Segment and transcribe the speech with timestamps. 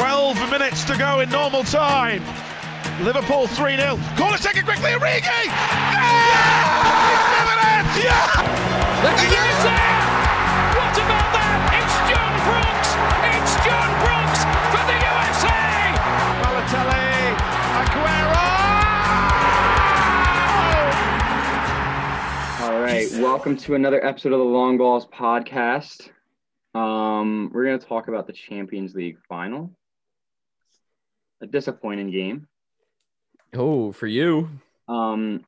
[0.00, 2.24] 12 minutes to go in normal time.
[3.04, 3.98] Liverpool 3 0.
[4.16, 5.44] Corner taken quickly, Origi!
[5.44, 6.00] Yeah!
[8.00, 8.32] Yeah!
[9.04, 9.28] Look at
[10.72, 11.68] What about that?
[11.76, 12.96] It's John Brooks!
[13.28, 14.40] It's John Brooks
[14.72, 15.92] for the USA!
[16.40, 17.36] Balotelli,
[17.84, 18.48] Aguero!
[22.72, 26.08] All right, welcome to another episode of the Long Balls podcast.
[26.74, 29.76] Um, we're going to talk about the Champions League final.
[31.40, 32.46] A disappointing game.
[33.54, 34.48] Oh, for you.
[34.88, 35.44] Um,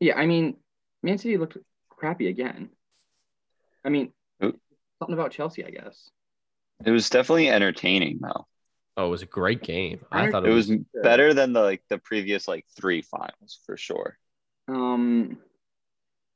[0.00, 0.56] yeah, I mean,
[1.02, 1.56] Man City looked
[1.88, 2.70] crappy again.
[3.84, 6.10] I mean, something about Chelsea, I guess.
[6.84, 8.46] It was definitely entertaining though.
[8.96, 10.00] Oh, it was a great game.
[10.10, 10.70] I thought it was
[11.02, 14.18] better than the like the previous like three finals for sure.
[14.68, 15.38] Um,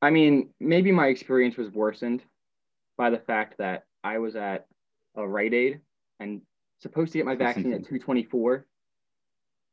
[0.01, 2.21] I mean, maybe my experience was worsened
[2.97, 4.65] by the fact that I was at
[5.15, 5.81] a Rite Aid
[6.19, 6.41] and
[6.83, 8.65] supposed to get my vaccine at 224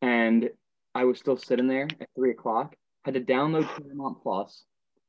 [0.03, 0.51] and
[0.95, 2.75] I was still sitting there at three o'clock.
[3.05, 4.65] Had to download Paramount Plus.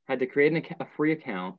[0.07, 1.55] Had to create an, a free account.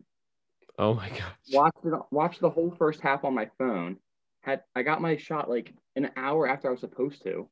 [0.78, 1.32] Oh my god!
[1.52, 1.94] Watched it.
[2.10, 3.96] Watched the whole first half on my phone.
[4.40, 7.48] Had I got my shot like an hour after I was supposed to.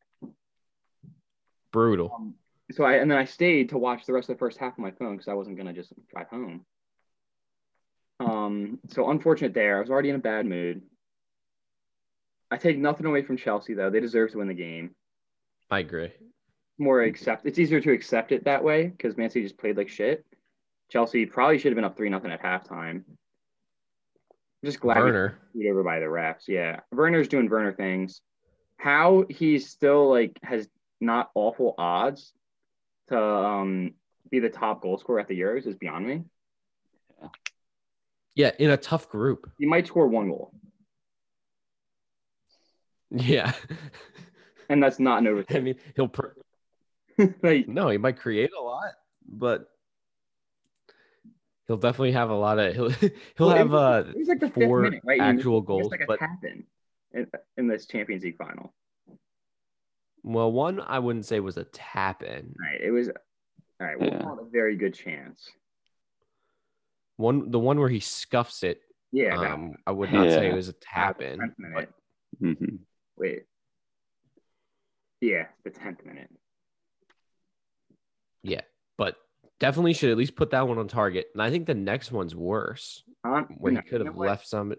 [1.72, 2.12] Brutal.
[2.14, 2.34] Um,
[2.72, 4.83] so I and then I stayed to watch the rest of the first half on
[4.83, 6.64] my phone because I wasn't gonna just drive home.
[8.20, 8.78] Um.
[8.88, 9.78] So unfortunate there.
[9.78, 10.83] I was already in a bad mood.
[12.51, 13.91] I take nothing away from Chelsea though.
[13.91, 14.95] They deserve to win the game.
[15.70, 16.11] I agree
[16.81, 17.47] more accept.
[17.47, 20.25] It's easier to accept it that way because Man City just played like shit.
[20.91, 23.05] Chelsea probably should have been up three nothing at halftime.
[24.62, 26.48] I'm just glad Werner beat over by the refs.
[26.48, 28.23] Yeah, Werner's doing Werner things.
[28.79, 30.69] How he's still like has
[31.01, 32.33] not awful odds
[33.09, 33.95] to um,
[34.31, 36.25] be the top goal scorer at the Euros is beyond me.
[37.20, 37.29] Yeah.
[38.35, 40.53] yeah, in a tough group, he might score one goal.
[43.11, 43.53] Yeah,
[44.69, 45.45] and that's not an over.
[45.51, 46.09] I mean, he'll.
[46.09, 46.29] Pr-
[47.43, 48.93] like, no, he might create a lot,
[49.29, 49.69] but
[51.67, 54.51] he'll definitely have a lot of he'll he'll well, have uh it was like the
[54.51, 55.21] four minute, right?
[55.21, 56.65] actual goals, like but happen
[57.13, 57.27] in,
[57.57, 58.73] in this Champions League final.
[60.23, 62.55] Well, one I wouldn't say was a tap in.
[62.59, 63.09] Right, it was.
[63.09, 64.23] All right, we'll yeah.
[64.23, 65.48] call a very good chance.
[67.17, 68.81] One, the one where he scuffs it.
[69.13, 70.37] Yeah, um, I would not yeah.
[70.37, 71.39] say it was a tap in.
[71.75, 71.89] But...
[72.42, 72.77] Mm-hmm.
[73.17, 73.45] Wait.
[75.21, 76.31] Yeah, the tenth minute.
[78.43, 78.63] Yeah,
[78.97, 79.17] but
[79.59, 81.27] definitely should at least put that one on target.
[81.35, 83.03] And I think the next one's worse.
[83.23, 84.75] Um, where he could have left some.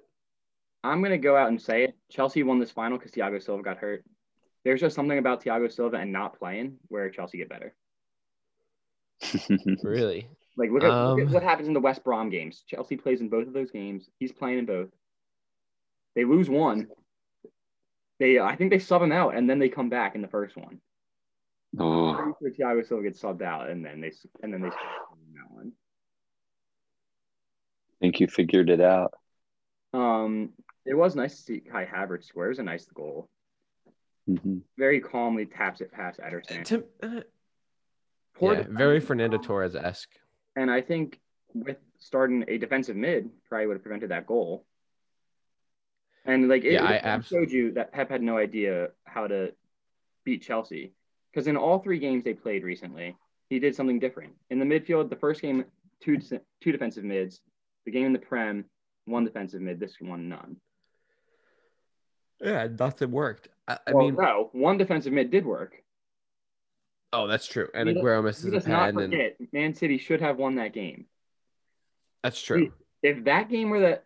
[0.83, 1.95] I'm gonna go out and say it.
[2.09, 4.03] Chelsea won this final because Thiago Silva got hurt.
[4.63, 7.75] There's just something about Thiago Silva and not playing where Chelsea get better.
[9.83, 10.27] really?
[10.57, 12.63] Like look at, um, look at, um, what happens in the West Brom games.
[12.67, 14.09] Chelsea plays in both of those games.
[14.19, 14.89] He's playing in both.
[16.15, 16.87] They lose one.
[18.21, 20.55] They I think they sub him out and then they come back in the first
[20.55, 20.79] one.
[21.79, 22.35] Oh.
[22.39, 24.11] Sure Thiago Silva gets subbed out, and then they
[24.43, 25.71] and then they that one.
[27.89, 29.15] I think you figured it out.
[29.93, 30.51] Um,
[30.85, 32.45] it was nice to see Kai Havertz score.
[32.45, 33.27] It was a nice goal.
[34.29, 34.57] Mm-hmm.
[34.77, 36.63] Very calmly taps it past Ederson.
[36.65, 37.21] To, uh,
[38.39, 40.11] yeah, very Fernando Torres esque.
[40.55, 41.19] And I think
[41.55, 44.65] with starting a defensive mid, probably would have prevented that goal.
[46.25, 49.27] And like it, yeah, it I absolutely showed you that Pep had no idea how
[49.27, 49.53] to
[50.23, 50.93] beat Chelsea
[51.31, 53.15] because in all three games they played recently,
[53.49, 54.33] he did something different.
[54.49, 55.65] In the midfield, the first game,
[56.01, 57.41] two two defensive mids.
[57.85, 58.65] The game in the Prem,
[59.05, 59.79] one defensive mid.
[59.79, 60.57] This one, none.
[62.39, 63.49] Yeah, nothing worked.
[63.67, 65.81] I, I well, mean, no, one defensive mid did work.
[67.13, 67.67] Oh, that's true.
[67.73, 68.93] And Aguero misses a pad.
[68.95, 69.47] Not forget, and...
[69.51, 71.05] Man City should have won that game.
[72.23, 72.71] That's true.
[73.03, 74.01] If that game were the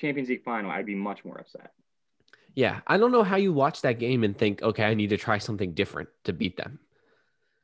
[0.00, 1.72] Champions League final, I'd be much more upset.
[2.54, 5.16] Yeah, I don't know how you watch that game and think, okay, I need to
[5.16, 6.80] try something different to beat them.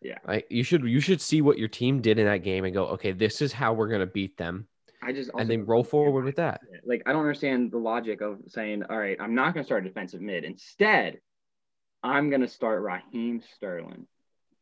[0.01, 0.45] Yeah, right.
[0.51, 3.13] You should you should see what your team did in that game and go, okay,
[3.13, 4.69] this is how we're gonna beat them.
[5.03, 6.61] I just and then roll forward with that.
[6.85, 9.89] Like I don't understand the logic of saying, all right, I'm not gonna start a
[9.89, 10.45] defensive mid.
[10.45, 11.19] Instead,
[12.03, 14.07] I'm gonna start Raheem Sterling,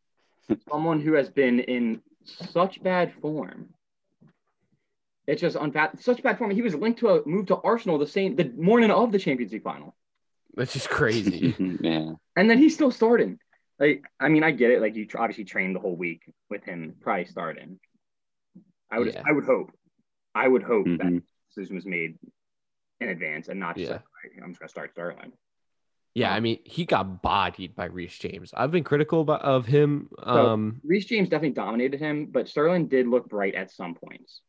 [0.71, 3.69] someone who has been in such bad form.
[5.27, 6.51] It's just on bad, such bad form.
[6.51, 9.53] He was linked to a move to Arsenal the same the morning of the Champions
[9.53, 9.95] League final.
[10.55, 11.55] That's just crazy.
[11.81, 12.13] yeah.
[12.37, 13.39] And then he's still starting.
[13.79, 14.81] Like, I mean, I get it.
[14.81, 17.81] Like, you obviously trained the whole week with him probably starting.
[18.91, 19.23] I would, yeah.
[19.27, 19.73] I would hope,
[20.35, 21.15] I would hope mm-hmm.
[21.17, 22.17] that decision was made
[23.01, 23.95] in advance and not just yeah.
[23.97, 25.33] like, I'm just gonna start Sterling.
[26.15, 28.53] Yeah, um, I mean, he got bodied by Reece James.
[28.57, 30.11] I've been critical about, of him.
[30.23, 34.41] Um, so Reece James definitely dominated him, but Sterling did look bright at some points.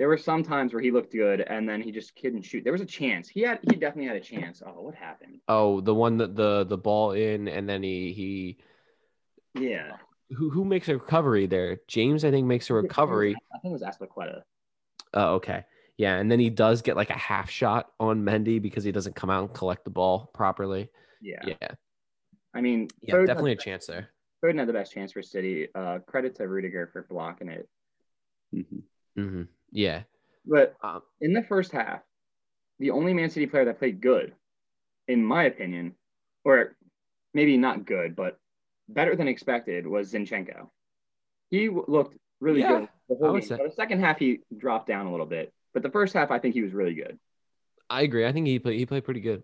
[0.00, 2.64] There were some times where he looked good and then he just couldn't shoot.
[2.64, 3.28] There was a chance.
[3.28, 4.62] He had he definitely had a chance.
[4.64, 5.40] Oh, what happened?
[5.46, 9.98] Oh, the one that the the ball in and then he he Yeah.
[10.30, 11.80] who who makes a recovery there?
[11.86, 13.36] James, I think, makes a recovery.
[13.54, 14.40] I think it was Azpilicueta.
[15.12, 15.66] Oh, okay.
[15.98, 19.16] Yeah, and then he does get like a half shot on Mendy because he doesn't
[19.16, 20.88] come out and collect the ball properly.
[21.20, 21.44] Yeah.
[21.46, 21.68] Yeah,
[22.54, 24.08] I mean, yeah, Foden definitely a had, chance there.
[24.42, 25.68] Foden had the best chance for City.
[25.74, 27.68] Uh, credit to Rudiger for blocking it.
[28.54, 28.82] Mhm.
[29.14, 30.02] hmm Yeah,
[30.46, 32.02] But Um, in the first half,
[32.78, 34.34] the only Man City player that played good,
[35.08, 35.94] in my opinion,
[36.44, 36.76] or
[37.34, 38.38] maybe not good, but
[38.88, 40.70] better than expected, was Zinchenko.
[41.50, 43.42] He w- looked really Yeah, good the I whole game.
[43.42, 43.56] say.
[43.56, 45.52] But the second half, he dropped down a little bit.
[45.72, 47.18] But the first half, I think he was really good.
[47.88, 48.26] I agree.
[48.26, 49.42] I think he played he played pretty good.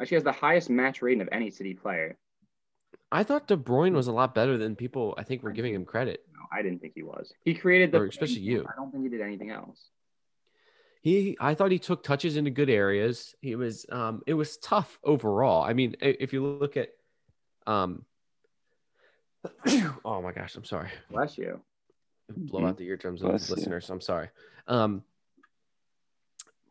[0.00, 2.16] Actually, has the highest match rating of any City player.
[3.10, 5.84] I thought De Bruyne was a lot better than people I think were giving him
[5.84, 6.27] credit.
[6.50, 7.32] No, I didn't think he was.
[7.44, 7.98] He created the.
[7.98, 8.66] Or especially you.
[8.68, 9.78] I don't think he did anything else.
[11.00, 13.34] He I thought he took touches into good areas.
[13.40, 15.62] He was um it was tough overall.
[15.62, 16.90] I mean, if you look at
[17.66, 18.04] um
[20.04, 20.90] oh my gosh, I'm sorry.
[21.10, 21.60] Bless you.
[22.28, 23.56] blow out the eardrums of Bless the you.
[23.56, 23.90] listeners.
[23.90, 24.28] I'm sorry.
[24.66, 25.02] Um,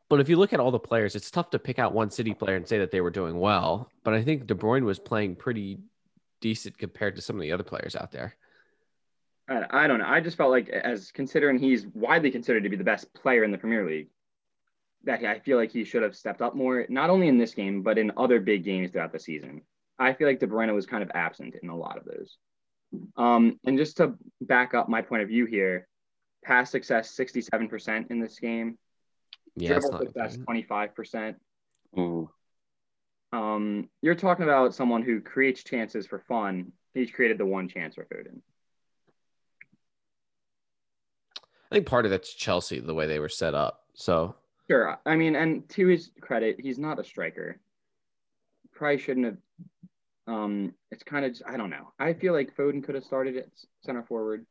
[0.10, 2.34] but if you look at all the players, it's tough to pick out one City
[2.34, 3.90] player and say that they were doing well.
[4.04, 5.80] But I think De Bruyne was playing pretty
[6.42, 8.36] decent compared to some of the other players out there.
[9.48, 10.08] I, I don't know.
[10.08, 13.52] I just felt like, as considering he's widely considered to be the best player in
[13.52, 14.10] the Premier League,
[15.04, 17.82] that I feel like he should have stepped up more, not only in this game,
[17.82, 19.62] but in other big games throughout the season.
[20.00, 22.38] I feel like De Bruyne was kind of absent in a lot of those.
[23.16, 25.88] Um, and just to back up my point of view here,
[26.44, 28.78] pass success 67% in this game,
[29.56, 30.46] Yeah, dribble success good.
[30.46, 31.36] 25%.
[31.98, 32.30] Ooh.
[33.34, 36.72] Um, you're talking about someone who creates chances for fun.
[36.94, 38.42] He's created the one chance for Foden.
[41.72, 43.84] I think part of that's Chelsea, the way they were set up.
[43.94, 44.36] So
[44.70, 45.00] Sure.
[45.06, 47.60] I mean, and to his credit, he's not a striker.
[48.74, 49.38] Probably shouldn't have.
[50.28, 51.94] Um, it's kind of I don't know.
[51.98, 53.48] I feel like Foden could have started at
[53.82, 54.46] center forward.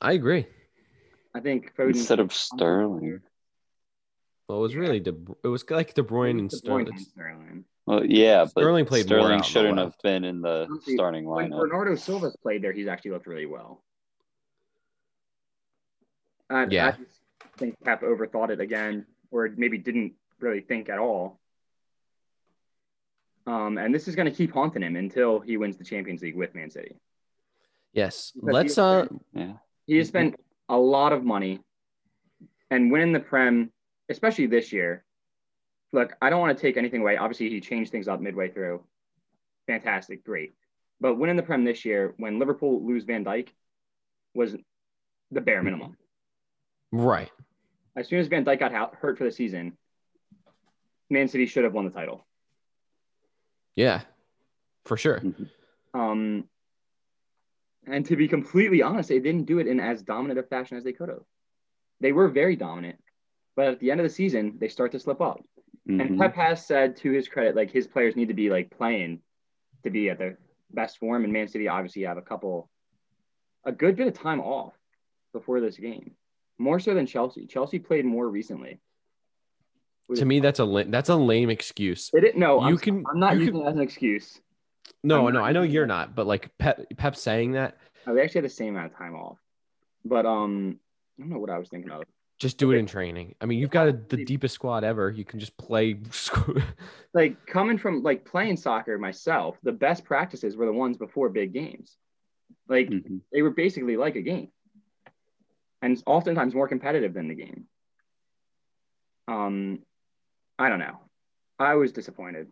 [0.00, 0.46] I agree.
[1.34, 3.20] I think Foden Instead of Sterling.
[4.48, 6.88] Well, it was really De, it was like De Bruyne and De Bruyne Sterling.
[6.88, 7.64] and Sterling.
[7.86, 11.50] Well, yeah, but Sterling played Sterling shouldn't have been in the Honestly, starting When.
[11.50, 13.82] Bernardo Silva's played there, he's actually looked really well.
[16.50, 16.90] I, I Yeah.
[16.92, 17.20] just
[17.58, 21.40] think Pep overthought it again, or maybe didn't really think at all.
[23.46, 26.34] Um, and this is going to keep haunting him until he wins the Champions League
[26.36, 26.96] with Man City.
[27.92, 28.32] Yes.
[28.34, 29.52] Because Let's he's uh Yeah.
[29.86, 30.34] He has spent
[30.68, 31.60] a lot of money
[32.70, 33.70] and winning the Prem,
[34.08, 35.04] especially this year.
[35.92, 37.16] Look, I don't want to take anything away.
[37.16, 38.82] Obviously, he changed things up midway through.
[39.68, 40.54] Fantastic, great.
[41.00, 43.48] But winning the Prem this year, when Liverpool lose Van Dijk,
[44.34, 44.56] was
[45.30, 45.96] the bare minimum.
[46.96, 47.30] Right.
[47.94, 49.76] As soon as Van Dijk got hou- hurt for the season,
[51.10, 52.26] Man City should have won the title.
[53.74, 54.02] Yeah.
[54.84, 55.22] For sure.
[55.92, 56.48] Um,
[57.86, 60.84] and to be completely honest, they didn't do it in as dominant a fashion as
[60.84, 61.22] they could have.
[62.00, 62.98] They were very dominant,
[63.54, 65.44] but at the end of the season, they start to slip up.
[65.88, 66.18] And Mhm.
[66.18, 69.22] Pep has said, to his credit, like his players need to be like playing
[69.84, 70.38] to be at their
[70.70, 71.24] best form.
[71.24, 72.68] And Man City obviously have a couple,
[73.64, 74.74] a good bit of time off
[75.32, 76.16] before this game,
[76.58, 77.46] more so than Chelsea.
[77.46, 78.80] Chelsea played more recently.
[80.14, 82.10] To me, that's a la- that's a lame excuse.
[82.36, 84.40] No, You I'm, can- I'm not using can- it as an excuse.
[85.02, 88.38] No, no, I know you're not, but like Pep Pep saying that, Oh, they actually
[88.42, 89.38] had the same amount of time off,
[90.04, 90.78] but um,
[91.18, 92.04] I don't know what I was thinking of.
[92.38, 93.34] just do it in training.
[93.40, 95.10] I mean, you've got a, the deepest squad ever.
[95.10, 95.98] You can just play.
[97.14, 101.52] like coming from like playing soccer myself, the best practices were the ones before big
[101.52, 101.96] games.
[102.68, 103.20] Like Mhm.
[103.32, 104.50] they were basically like a game,
[105.82, 107.64] and oftentimes more competitive than the game.
[109.28, 109.80] Um,
[110.58, 110.98] I don't know.
[111.58, 112.48] I was disappointed.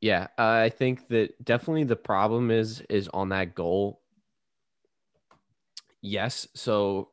[0.00, 4.00] Yeah, I think that definitely the problem is is on that goal.
[6.02, 7.08] Yes, so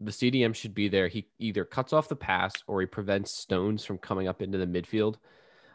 [0.00, 1.06] the CDM should be there.
[1.06, 4.66] He either cuts off the pass or he prevents Stones from coming up into the
[4.66, 5.16] midfield,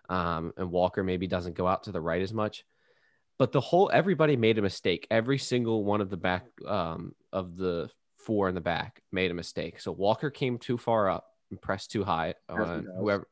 [0.09, 2.65] um, and Walker maybe doesn't go out to the right as much.
[3.39, 5.05] But the whole everybody made a mistake.
[5.11, 9.35] Every single one of the back um, of the four in the back made a
[9.35, 9.79] mistake.
[9.79, 13.27] So Walker came too far up and pressed too high on whoever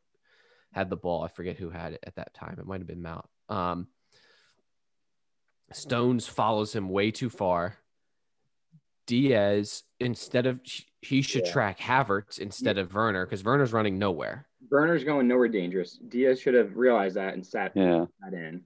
[0.74, 1.24] had the ball.
[1.24, 2.58] I forget who had it at that time.
[2.60, 3.26] It might have been Mount.
[3.50, 3.88] Um,
[5.72, 7.78] Stones follows him way too far.
[9.08, 10.60] Dias, instead of
[11.02, 11.52] he should Yeah.
[11.52, 14.48] track Havertz instead of Werner because Werner's running nowhere.
[14.70, 15.98] Werner's going nowhere dangerous.
[15.98, 18.06] Dias should have realized that and sat Yeah.
[18.22, 18.64] that in.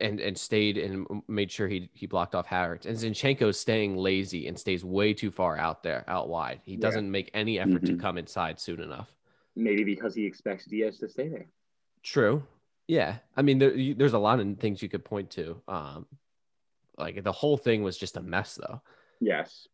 [0.00, 2.84] And and stayed and made sure he he blocked off Havertz.
[2.84, 6.60] And Zinchenko's staying lazy and stays way too far out there, out wide.
[6.64, 8.00] He doesn't make any effort to Mhm.
[8.00, 9.16] come inside soon enough.
[9.56, 11.46] Maybe because he expects Dias to stay there.
[12.02, 12.42] True.
[12.88, 13.18] Yeah.
[13.36, 15.62] I mean, there, you- there's a lot of things you could point to.
[15.66, 16.06] Um,
[16.98, 18.82] like the whole thing was just a mess, though.
[19.20, 19.66] Yes.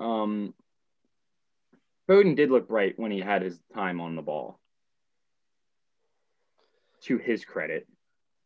[0.00, 0.54] Um,
[2.08, 4.58] Foden did look bright when he had his time on the ball.
[7.02, 7.86] To his credit.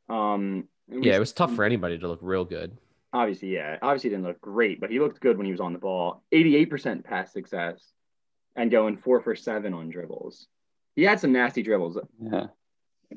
[0.08, 2.76] Um, and Yeah, it was tough for anybody to look real good.
[3.12, 3.78] Obviously, yeah.
[3.82, 6.22] Obviously, he didn't look great, but he looked good when he was on the ball.
[6.32, 7.92] 88% pass success
[8.56, 10.46] and going four for seven on dribbles.
[10.96, 11.98] He had some nasty dribbles.
[12.20, 12.46] Yeah.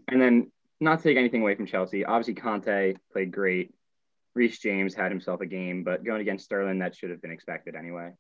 [0.08, 3.74] And then, not to take anything away from Chelsea, obviously, Kanté played great.
[4.36, 7.76] Reece James had himself a game, but going against Sterling, that should have been expected
[7.76, 8.12] anyway,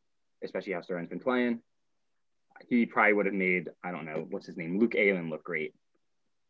[0.44, 1.60] especially how Sterling's been playing.
[2.70, 4.80] He probably would have made, I don't know, what's his name?
[4.80, 5.74] Luke Ayling look great.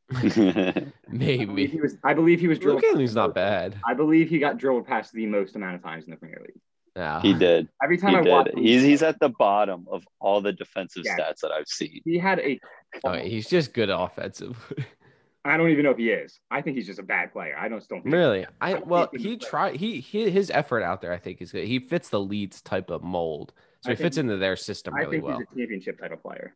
[0.14, 1.66] I believe Maybe.
[1.68, 2.96] he was, I believe he was Luke drilled.
[2.96, 3.76] Ayling's not bad.
[3.86, 6.60] I believe he got drilled past the most amount of times in the Premier League.
[6.96, 7.22] Yeah.
[7.22, 7.70] he did.
[7.82, 11.04] Every time He I watch him, He's he's at the bottom of all the defensive
[11.06, 11.18] Yeah.
[11.18, 12.02] stats that I've seen.
[12.06, 12.60] he had a.
[13.04, 14.58] Oh, he's just good offensive.
[15.46, 16.40] I don't even know if he is.
[16.52, 17.56] I think he's just a bad player.
[17.60, 18.46] I just don't really?
[18.62, 19.76] I I well, he tried.
[19.76, 21.68] He, he his effort out there, I think, is good.
[21.68, 25.00] He fits the Leeds type of mold, so I he fits into their system I
[25.00, 25.40] really think well.
[25.40, 26.56] he's a championship title player.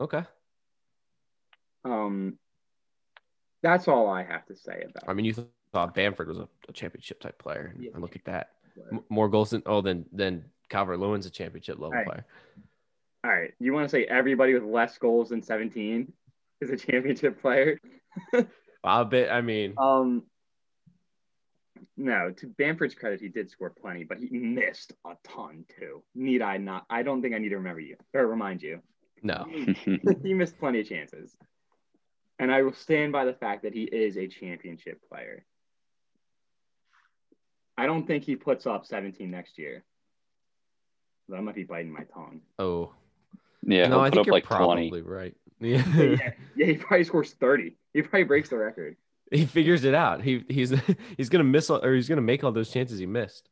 [0.00, 0.22] Okay.
[1.84, 2.38] Um,
[3.62, 5.08] that's all I have to say about.
[5.08, 5.34] I mean, you
[5.72, 7.90] thought Bamford was a, a championship type player, and, Yeah.
[7.94, 8.50] and look at that.
[8.92, 12.06] M- more goals than oh than than Calvert Lewin's a championship level Right.
[12.06, 12.26] player.
[13.24, 16.12] All right, you want to say everybody with less goals than 17
[16.60, 17.78] is a championship player?
[18.84, 19.32] I'll bet.
[19.32, 20.24] I mean, Um,
[21.96, 22.32] no.
[22.32, 26.02] To Bamford's credit, he did score plenty, but he missed a ton too.
[26.14, 26.84] Need I not?
[26.90, 28.80] I don't think I need to remember you or remind you.
[29.22, 29.46] no.
[30.22, 31.34] he missed plenty of chances.
[32.38, 35.44] And I will stand by the fact that he is a championship player.
[37.76, 39.84] I don't think he puts up 17 next year.
[41.28, 42.40] But I might be biting my tongue.
[42.58, 42.92] Oh
[43.66, 45.02] yeah, no, I think you're like probably 20.
[45.02, 45.34] right.
[45.60, 45.82] Yeah.
[45.96, 47.76] yeah, yeah, he probably scores 30.
[47.94, 48.96] He probably breaks the record.
[49.30, 50.20] he figures it out.
[50.22, 50.74] He he's
[51.16, 53.48] he's gonna miss all, or he's gonna make all those chances he missed.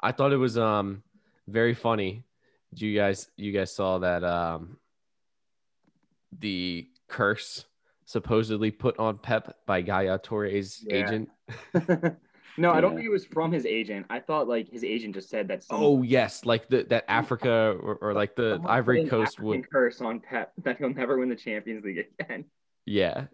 [0.00, 1.02] I thought it was um
[1.48, 2.24] very funny.
[2.74, 4.76] You guys you guys saw that um
[6.38, 7.64] the curse
[8.04, 10.96] supposedly put on Pep by Yaya Touré's Yeah.
[10.96, 11.28] agent?
[12.58, 14.06] no, I don't think it was from his agent.
[14.10, 15.62] I thought like his agent just said that.
[15.62, 19.70] some- Oh yes, like the that Africa or, or like the someone Ivory Coast would
[19.70, 22.44] curse on Pep that he'll never win the Champions League again.
[22.84, 23.26] Yeah.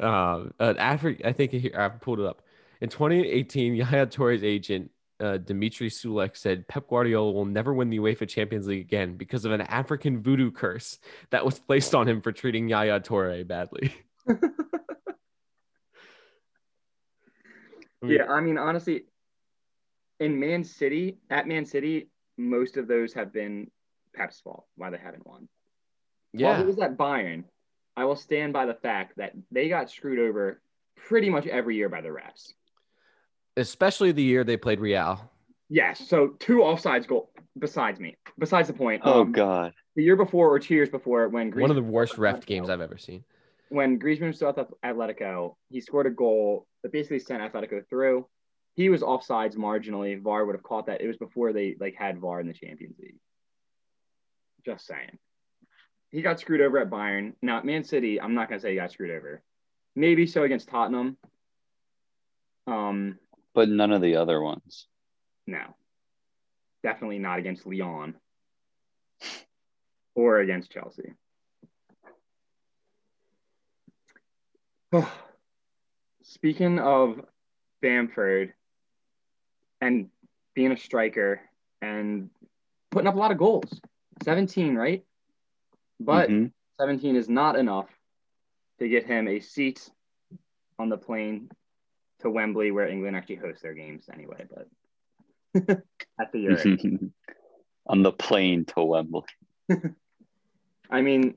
[0.00, 2.42] Um, uh, Afri- I think here I pulled it up.
[2.80, 7.98] In 2018, Yaya Touré's agent, uh, Dimitri Seluk, said Pep Guardiola will never win the
[7.98, 10.98] UEFA Champions League again because of an African voodoo curse
[11.30, 13.94] that was placed on him for treating Yaya Touré badly.
[18.02, 19.04] Yeah, I mean, honestly,
[20.20, 23.70] in Man City, at Man City, most of those have been
[24.14, 25.48] Pep's fault why they haven't won.
[26.32, 26.58] While yeah.
[26.58, 27.44] he was at Bayern,
[27.96, 30.60] I will stand by the fact that they got screwed over
[30.96, 32.52] pretty much every year by the refs.
[33.58, 35.30] Especially the year they played Real.
[35.68, 38.16] Yes, so two offsides goal besides me.
[38.38, 39.02] Besides the point.
[39.04, 39.74] Oh um, God.
[39.96, 42.80] The year before or two years before, when One of the worst ref games I've
[42.80, 43.24] ever seen.
[43.68, 48.26] when Griezmann was still at Atletico, he scored a goal that basically sent Atletico through.
[48.76, 50.22] He was offsides marginally.
[50.22, 51.00] VAR would have caught that.
[51.00, 53.18] It was before they like had VAR in the Champions League.
[54.64, 55.18] Just saying.
[56.10, 57.32] He got screwed over at Bayern.
[57.42, 59.42] Now at Man City, I'm not gonna say he got screwed over.
[59.96, 61.16] Maybe so against Tottenham.
[62.68, 63.18] Um,
[63.54, 64.86] But none of the other ones.
[65.46, 65.74] no.
[66.82, 68.14] Definitely not against Lyon
[70.14, 71.12] or against Chelsea.
[76.22, 77.20] Speaking of
[77.82, 78.52] Bamford
[79.80, 80.08] and
[80.54, 81.40] being a striker
[81.82, 82.30] and
[82.90, 83.80] putting up a lot of goals,
[84.22, 85.04] 17, right?
[86.00, 86.52] But Mhm.
[86.78, 87.88] 17 is not enough
[88.78, 89.90] to get him a seat
[90.78, 91.50] on the plane
[92.20, 94.44] to Wembley, where England actually hosts their games anyway.
[94.48, 95.82] But
[96.20, 96.76] at the Euro,
[97.86, 99.22] on the plane to Wembley.
[100.90, 101.36] I mean,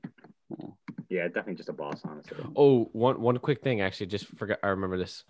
[1.08, 2.38] yeah, definitely just a boss, honestly.
[2.56, 3.80] Oh, one one quick thing.
[3.80, 4.58] Actually, just forgot.
[4.62, 5.24] I remember this.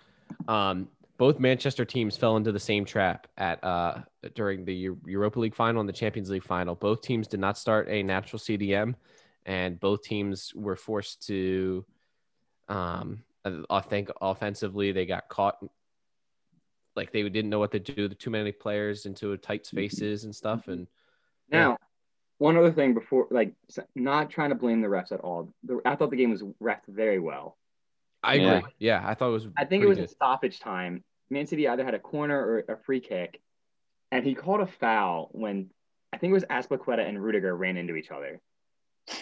[0.48, 3.98] Um, both Manchester teams fell into the same trap at uh
[4.34, 6.74] during the Europa League final and the Champions League final.
[6.74, 8.94] Both teams did not start a natural CDM,
[9.44, 11.84] and both teams were forced to.
[12.68, 15.58] Um, I think offensively they got caught.
[16.94, 18.08] Like they didn't know what to do.
[18.08, 19.76] The too many players into tight mm-hmm.
[19.76, 20.86] spaces and stuff, and
[21.50, 21.78] Now,
[22.38, 23.54] one other thing before, like,
[23.94, 25.54] not trying to blame the refs at all.
[25.62, 27.56] The, I thought the game was refed very well.
[28.22, 28.58] I Yeah.
[28.58, 28.72] agree.
[28.78, 29.48] Yeah, I thought it was.
[29.56, 31.04] I think it was pretty a stoppage time.
[31.30, 33.40] Man City either had a corner or a free kick,
[34.10, 35.70] and he called a foul when
[36.12, 38.40] I think it was Azpilicueta and Rudiger ran into each other.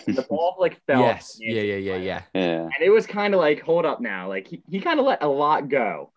[0.06, 1.00] The ball like fell.
[1.00, 1.36] Yes.
[1.40, 1.62] Yeah.
[1.62, 1.76] Yeah.
[1.76, 1.96] Yeah.
[1.96, 2.22] Yeah.
[2.34, 2.62] Yeah.
[2.62, 4.28] And it was kind of like, hold up now.
[4.28, 6.12] Like he, he kind of let a lot go.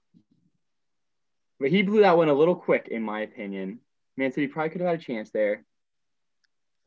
[1.59, 3.79] But he blew that one a little quick, in my opinion.
[4.17, 5.63] Man City probably could have had a chance there,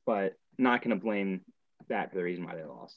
[0.05, 1.41] but not going to blame
[1.89, 2.97] that for the reason why they lost.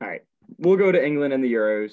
[0.00, 0.22] All right,
[0.58, 1.92] we'll go to England and the Euros.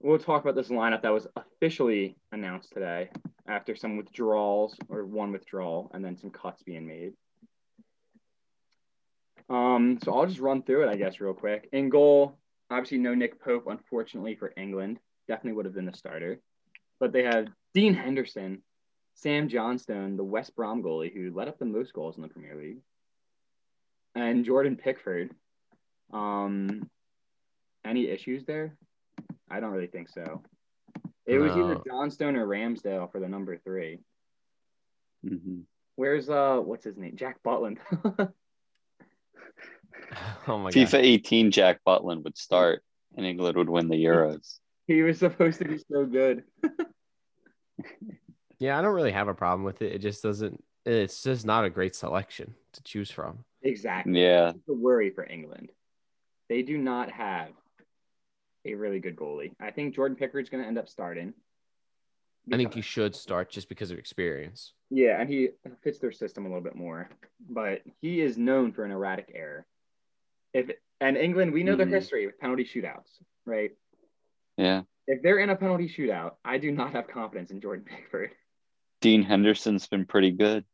[0.00, 3.08] We'll talk about this lineup that was officially announced today
[3.48, 7.14] after some withdrawals or one withdrawal and then some cuts being made.
[9.48, 11.68] Um, so I'll just run through it, I guess, real quick.
[11.72, 12.38] In goal,
[12.70, 14.98] obviously no Nick Pope, unfortunately for England.
[15.28, 16.40] Definitely would have been the starter.
[17.00, 18.62] But they have Dean Henderson,
[19.14, 22.56] Sam Johnstone, the West Brom goalie who led up the most goals in the Premier
[22.56, 22.80] League,
[24.14, 25.30] and Jordan Pickford.
[26.12, 26.88] Um,
[27.84, 28.76] any issues there?
[29.50, 30.42] I don't really think so.
[31.26, 33.98] It was either Johnstone or Ramsdale for the number three.
[35.24, 35.60] mm-hmm.
[35.96, 37.16] Where's uh, what's his name?
[37.16, 37.78] Jack Butland.
[40.48, 41.04] Oh my FIFA god.
[41.04, 42.82] 18, Jack Butland would start,
[43.16, 44.58] and England would win the Euros.
[44.86, 46.44] he was supposed to be so good.
[48.60, 49.92] Yeah, I don't really have a problem with it.
[49.92, 50.62] It just doesn't.
[50.86, 53.40] It's just not a great selection to choose from.
[53.62, 54.22] Exactly.
[54.22, 54.52] Yeah.
[54.52, 55.70] That's the worry for England.
[56.48, 57.48] They do not have
[58.64, 59.52] a really good goalie.
[59.60, 61.34] I think Jordan Pickford's going to end up starting.
[62.52, 64.72] I think he should start just because of experience.
[64.88, 65.48] yeah, and he
[65.82, 67.08] fits their system a little bit more.
[67.50, 69.66] But he is known for an erratic error.
[70.54, 70.70] If
[71.00, 71.90] and England, we know their Mhm.
[71.92, 73.10] history with penalty shootouts,
[73.44, 73.72] right?
[74.56, 74.82] Yeah.
[75.06, 78.30] If they're in a penalty shootout, I do not have confidence in Jordan Pickford.
[79.00, 80.64] Dean Henderson's been pretty good.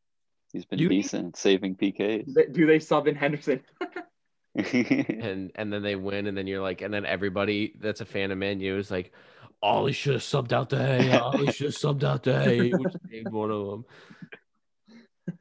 [0.53, 2.53] He's been You- decent at saving PKs.
[2.53, 3.65] Do they sub in Henderson?
[4.55, 8.31] And and then they win, and then you're like, and then everybody that's a fan
[8.33, 9.13] of Man U is like,
[9.63, 11.19] Ole should have subbed out the hay.
[11.19, 12.71] Ole should have subbed out the hay.
[12.75, 13.85] Which named one of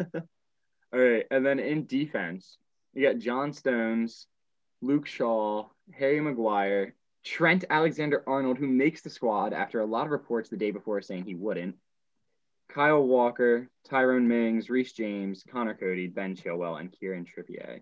[0.04, 0.24] them.
[0.94, 2.58] All right, and then in defense,
[2.94, 4.28] you got John Stones,
[4.82, 10.12] Luke Shaw, Harry Maguire, Trent Alexander Arnold, who makes the squad after a lot of
[10.12, 11.76] reports the day before saying he wouldn't.
[12.70, 17.82] Kyle Walker, Tyrone Mings, Reece James, Conor Coady, Ben Chilwell, and Kieran Trippier.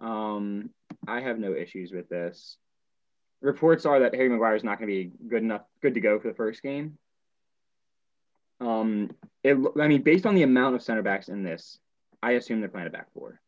[0.00, 0.70] Um,
[1.06, 2.56] I have no issues with this.
[3.40, 6.18] Reports are that Harry Maguire is not going to be good enough, good to go
[6.18, 6.98] for the first game.
[8.60, 9.10] Um,
[9.42, 11.78] it, I mean, based on the amount of center backs in this,
[12.22, 13.40] I assume they're playing a back four.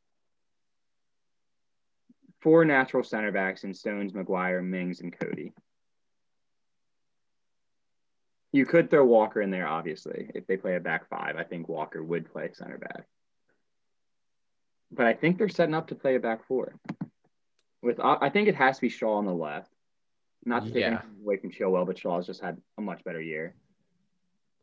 [2.41, 5.53] Four natural center backs in Stones, Maguire, Mings, and Coady.
[8.53, 11.37] You could throw Walker in there, obviously, if they play a back five.
[11.37, 13.07] I think Walker would play center back.
[14.91, 16.75] But I think they're setting up to play a back four.
[17.83, 19.71] With I think it has to be Shaw on the left.
[20.45, 20.87] Not to take Yeah.
[20.89, 23.55] anything away from Chilwell, but Shaw's just had a much better year.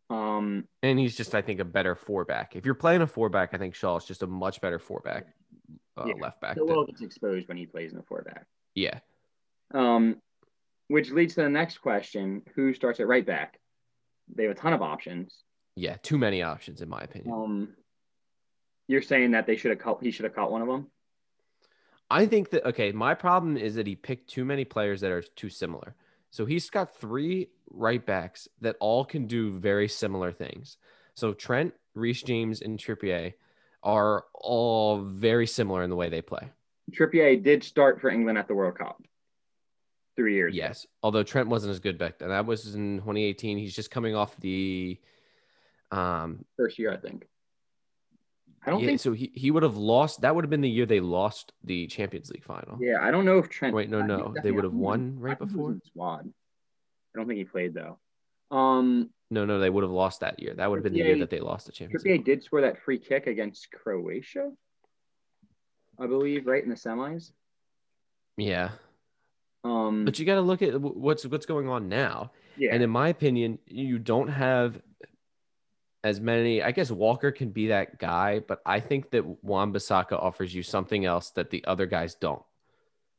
[0.10, 2.56] Um, And he's just, I think, a better four back.
[2.56, 5.02] If you're playing a four back, I think Shaw is just a much better four
[5.02, 5.28] back,
[5.98, 6.14] uh, Yeah.
[6.20, 6.58] left back.
[6.58, 8.46] Chilwell than- gets exposed when he plays in the four back.
[8.76, 9.00] yeah.
[9.72, 10.22] Um,
[10.88, 13.60] which leads to the next question: Who starts at right back?
[14.34, 15.44] They have a ton of options.
[15.76, 15.98] Yeah.
[16.02, 17.34] Too many options, in my opinion.
[17.34, 17.76] Um,
[18.88, 20.02] you're saying that they should have cut.
[20.02, 20.88] He should have caught one of them.
[22.10, 25.22] I think that okay, my problem is that he picked too many players that are
[25.22, 25.96] too similar.
[26.32, 30.78] So he's got three right backs that all can do very similar things.
[31.16, 33.34] So Trent, Reece James, and Trippier
[33.88, 36.50] are all very similar in the way they play.
[36.92, 39.02] Trippier did start for England at the World Cup
[40.18, 40.54] three years.
[40.54, 40.62] ago.
[40.62, 40.86] Yes.
[41.02, 42.28] Although Trent wasn't as good back then.
[42.30, 43.58] That was in 2018.
[43.58, 45.00] He's just coming off the
[45.92, 47.26] um first year, I think.
[48.66, 49.00] I don't yeah, think.
[49.00, 51.88] so he, he would have lost that would have been the year they lost the
[51.88, 52.78] Champions League final.
[52.82, 53.74] Yeah, I don't know if Trent.
[53.74, 54.34] Wait, no, no.
[54.44, 55.88] They would have think he was- won right think he was in before.
[55.88, 56.34] squad.
[57.16, 58.00] I don't think he played though.
[58.52, 60.54] Um, No, no, they would have lost that year.
[60.54, 62.22] That would have been the year that they lost the Champions League.
[62.22, 64.52] Trippier did score that free kick against Croatia,
[66.00, 67.32] I believe, right in the semis.
[68.38, 68.70] Yeah.
[69.66, 72.32] Um, But you got to look at what's what's going on now.
[72.56, 74.80] yeah, And in my opinion, you don't have
[76.06, 76.62] as many.
[76.64, 81.04] I guess Walker can be that guy, but I think that Wan-Bissaka offers you something
[81.04, 82.44] else that the other guys don't.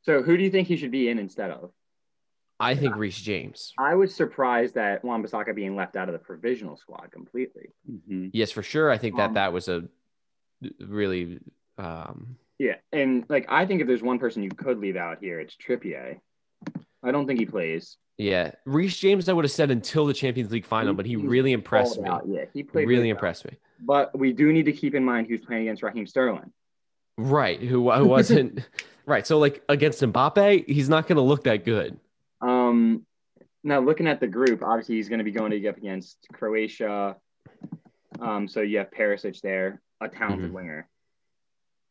[0.02, 1.70] so who do you think he should be in instead of?
[2.60, 3.72] I think Reece James.
[3.78, 7.70] I was surprised that Wan-Bissaka being left out of the provisional squad completely.
[7.88, 8.30] Mhm.
[8.32, 8.90] Yes, for sure.
[8.90, 9.84] I think that Um, that was a
[10.80, 11.38] really
[11.78, 15.38] um Yeah, and like I think if there's one person you could leave out here,
[15.38, 16.18] it's Trippier.
[17.02, 17.96] I don't think he plays.
[18.16, 18.50] yeah.
[18.64, 21.52] Reece James I would have said until the Champions League final, but he He really
[21.52, 22.08] impressed me.
[22.08, 22.24] out.
[22.26, 23.10] Yeah, he played Really well.
[23.12, 23.52] impressed me.
[23.80, 26.52] But we do need to keep in mind who's playing against Raheem Sterling.
[27.16, 27.60] Right.
[27.60, 28.66] Who, who wasn't
[29.06, 29.24] right.
[29.24, 32.00] So like against Mbappe, he's not gonna look that good.
[32.68, 33.06] Um,
[33.64, 37.16] now looking at the group, obviously he's going to be going up against Croatia.
[38.20, 40.54] Um, so you have Perisic there, a talented Mhm.
[40.54, 40.88] winger.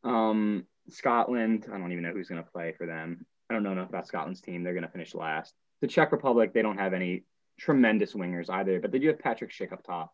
[0.04, 3.26] Um, Scotland, I don't even know who's going to play for them.
[3.50, 4.64] I don't know enough about Scotland's team.
[4.64, 5.54] They're going to finish last.
[5.82, 7.24] The Czech Republic, they don't have any
[7.58, 10.14] tremendous wingers either, but they do have Patrick Schick up top.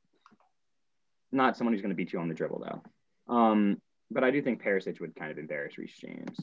[1.32, 3.34] Not someone who's going to beat you on the dribble though.
[3.34, 6.38] Um, but I do think Perisic would kind of embarrass Reece James.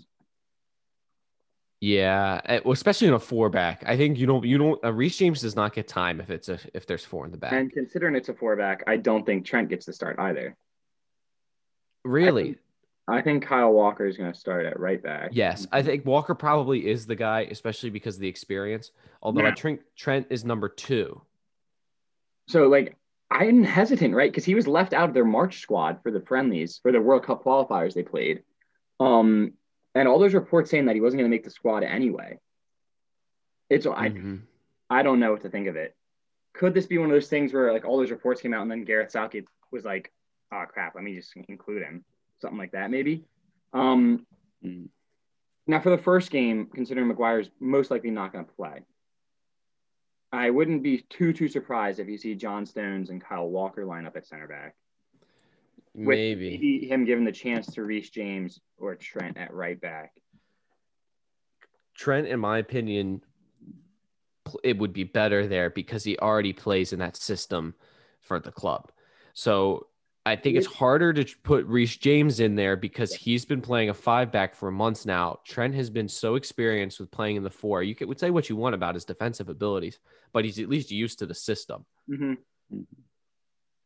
[1.80, 3.82] Yeah, eh, especially in a four back.
[3.86, 6.48] I think you don't you don't uh, Reece James does not get time if it's
[6.50, 7.52] a if there's four in the back.
[7.52, 10.56] And considering it's a four back, I don't think Trent gets the start either.
[12.04, 12.56] really?
[13.08, 15.30] I think Kyle Walker is going to start at right back.
[15.32, 18.92] Yes, I think Walker probably is the guy, especially because of the experience.
[19.20, 21.20] Although I think Trent is number two.
[22.46, 22.96] So like
[23.30, 24.30] I'm hesitant, right?
[24.30, 27.24] Because he was left out of their March squad for the friendlies for the World
[27.24, 28.42] Cup qualifiers they played.
[29.00, 29.54] Um,
[29.94, 32.38] and all those reports saying that he wasn't going to make the squad anyway.
[33.68, 34.42] It's I Mhm.
[34.88, 35.94] I don't know what to think of it.
[36.52, 38.70] Could this be one of those things where like all those reports came out and
[38.70, 40.12] then Gareth Southgate was like,
[40.50, 42.04] "Oh crap, let me just include him,"
[42.38, 43.24] something like that maybe.
[43.72, 44.26] Um,
[44.64, 44.88] Mm.
[45.68, 48.84] now for the first game, considering Maguire's most likely not going to play,
[50.32, 54.06] I wouldn't be too too surprised if you see John Stones and Kyle Walker line
[54.06, 54.74] up at center back.
[55.94, 56.50] With Maybe.
[56.50, 60.12] maybe him given the chance to Reece James or Trent at right back.
[61.94, 63.22] Trent, in my opinion,
[64.62, 67.74] it would be better there because he already plays in that system
[68.20, 68.90] for the club.
[69.34, 69.88] So
[70.26, 73.94] I think it's harder to put Reece James in there because he's been playing a
[73.94, 75.40] five back for months now.
[75.46, 77.82] Trent has been so experienced with playing in the four.
[77.82, 79.98] You could would say what you want about his defensive abilities,
[80.32, 81.86] but he's at least used to the system.
[82.08, 82.34] Mm-hmm.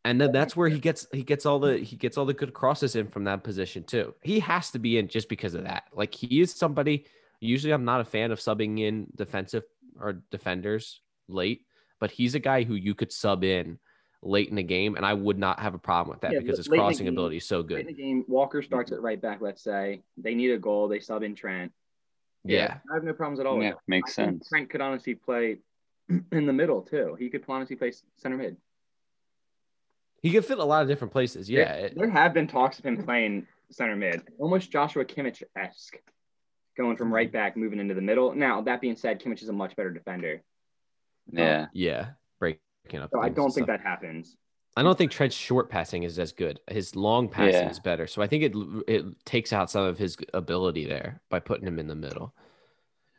[0.05, 2.53] And then that's where he gets he gets all the he gets all the good
[2.53, 4.15] crosses in from that position too.
[4.23, 5.85] He has to be in just because of that.
[5.93, 7.07] Like he is somebody.
[7.41, 9.65] Usually, I'm not a fan of subbing in defensive
[9.99, 11.63] or defenders late,
[12.01, 13.79] but he's a guy who you could sub in
[14.23, 16.57] late in the game, and I would not have a problem with that Yeah, because
[16.57, 17.87] his late in the crossing game- ability is so In good.
[17.87, 18.99] the game, Walker starts mm-hmm.
[18.99, 19.41] at right back.
[19.41, 21.73] Let's say they need a goal, they sub in Trent.
[22.45, 23.63] Yeah, I have no problems at all.
[23.63, 23.79] Yeah, that.
[23.87, 24.49] makes I sense.
[24.49, 25.59] Trent could honestly play
[26.33, 27.17] in the middle too.
[27.19, 28.57] He could honestly play center mid.
[30.25, 31.51] He can fit a lot of different places.
[31.51, 35.43] Yeah, There, it- there have been talks of him playing center mid, almost Joshua Kimmich
[35.55, 35.97] esque,
[36.79, 38.35] going from right back, moving into the middle.
[38.35, 40.43] Now that being said, Kimmich is a much better defender,
[41.31, 41.67] Yeah.
[41.75, 42.61] yeah, breaking
[43.01, 43.11] up.
[43.13, 43.79] so I don't think stuff.
[43.79, 44.35] that happens.
[44.77, 46.59] I don't think Trent's short passing is as good.
[46.69, 47.71] His long passing Yeah.
[47.71, 48.07] is better.
[48.07, 48.55] So I think it
[48.89, 52.35] it takes out some of his ability there by putting him in the middle.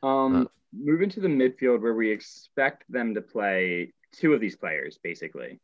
[0.01, 4.55] Um, Uh, moving to the midfield where we expect them to play two of these
[4.57, 5.59] players, basically.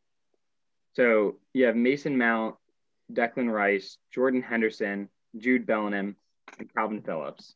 [0.92, 2.56] So you have Mason Mount,
[3.12, 6.16] Declan Rice, Jordan Henderson, Jude Bellingham,
[6.58, 7.54] and Kalvin Phillips.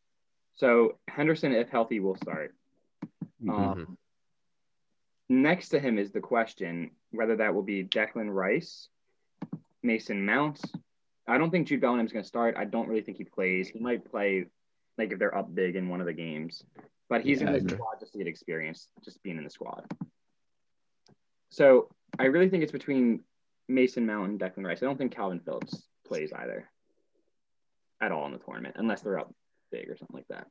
[0.54, 2.54] So Henderson, if healthy, will start.
[3.42, 3.50] Mhm.
[3.50, 3.98] Um,
[5.28, 8.88] Next to him is the question whether that will be Declan Rice,
[9.82, 10.60] Mason Mount.
[11.26, 12.56] I don't think Jude Bellingham's going to start.
[12.56, 13.68] I don't really think he plays.
[13.68, 14.46] He might play
[14.96, 16.64] like if they're up big in one of the games,
[17.08, 19.84] but he's Yeah, in the squad just to get experience, just being in the squad.
[21.50, 23.20] So I really think it's between
[23.68, 24.82] Mason Mount and Declan Rice.
[24.82, 26.68] I don't think Kalvin Phillips plays either
[28.00, 29.32] at all in the tournament unless they're up
[29.72, 30.46] big or something like that.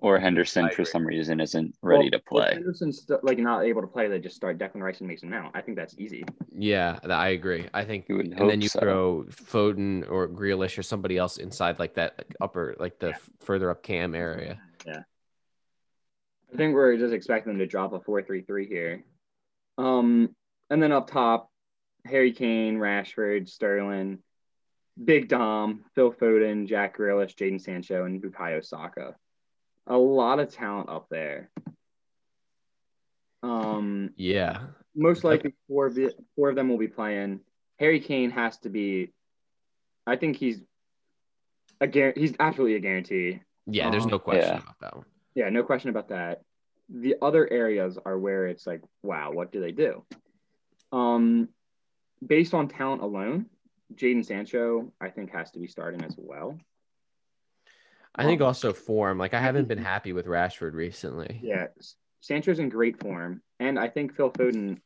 [0.00, 2.50] Or Henderson for some reason isn't ready Well, to if play.
[2.54, 4.08] Henderson's st- like not able to play.
[4.08, 5.54] They just start Declan Rice and Mason Mount.
[5.54, 6.24] I think that's easy.
[6.52, 7.68] Yeah, I agree.
[7.72, 8.80] I think, You and then you so.
[8.80, 13.16] throw Foden or Grealish or somebody else inside like that like, upper, like the Yeah.
[13.40, 14.60] further up cam area.
[14.84, 15.02] Yeah.
[16.52, 19.04] I think we're just expecting them to drop a 4-3-3 here.
[19.78, 20.34] Um,
[20.72, 21.50] and then up top,
[22.06, 24.20] Harry Kane, Rashford, Sterling,
[25.02, 29.14] Big Dom, Phil Foden, Jack Grealish, Jadon Sancho, and Bukayo Saka.
[29.86, 31.50] A lot of talent up there.
[33.42, 34.60] Um, Yeah,
[34.94, 37.40] most likely four of the, four of them will be playing.
[37.78, 39.12] Harry Kane has to be.
[40.06, 40.62] I think he's
[41.82, 43.40] a guar- He's absolutely a guarantee.
[43.66, 43.90] yeah.
[43.90, 44.58] There's Um, no question yeah.
[44.62, 45.06] about that one.
[45.34, 46.40] Yeah, no question about that.
[46.88, 50.04] The other areas are where it's like, wow, what do they do?
[50.92, 51.48] Um,
[52.24, 53.46] based on talent alone,
[53.94, 56.58] Jadon Sancho, I think, has to be starting as well.
[58.14, 59.18] I think Um, also form.
[59.18, 61.40] Like I haven't been happy with Rashford recently.
[61.42, 64.80] Yeah, S- Sancho's in great form, and I think Phil Foden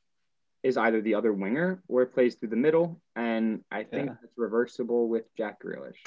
[0.62, 4.16] is either the other winger or plays through the middle, and I think Yeah.
[4.22, 5.98] it's reversible with Jack Grealish.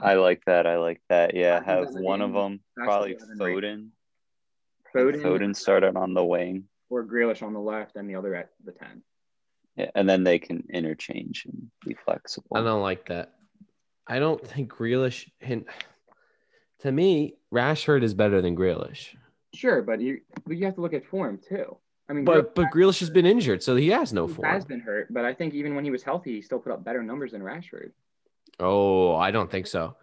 [0.00, 0.66] I like that.
[0.66, 1.34] I like that.
[1.34, 3.56] Yeah, think have that one of them probably better than right.
[3.56, 3.88] Foden.
[4.92, 6.68] Foden, Foden started on the wing.
[6.90, 9.02] or Grealish on the left, and the other at the ten.
[9.76, 12.56] Yeah, and then they can interchange and be flexible.
[12.56, 13.32] I don't like that.
[14.06, 15.30] I don't think Grealish.
[15.38, 15.64] hin-
[16.80, 19.14] To me, Rashford is better than Grealish.
[19.54, 21.76] Sure, but you but you have to look at form too.
[22.08, 24.48] I mean, But but Grealish has been injured, so he has no he form.
[24.48, 26.84] has been hurt, but I think even when he was healthy, he still put up
[26.84, 27.92] better numbers than Rashford.
[28.60, 29.96] Oh, I don't think so.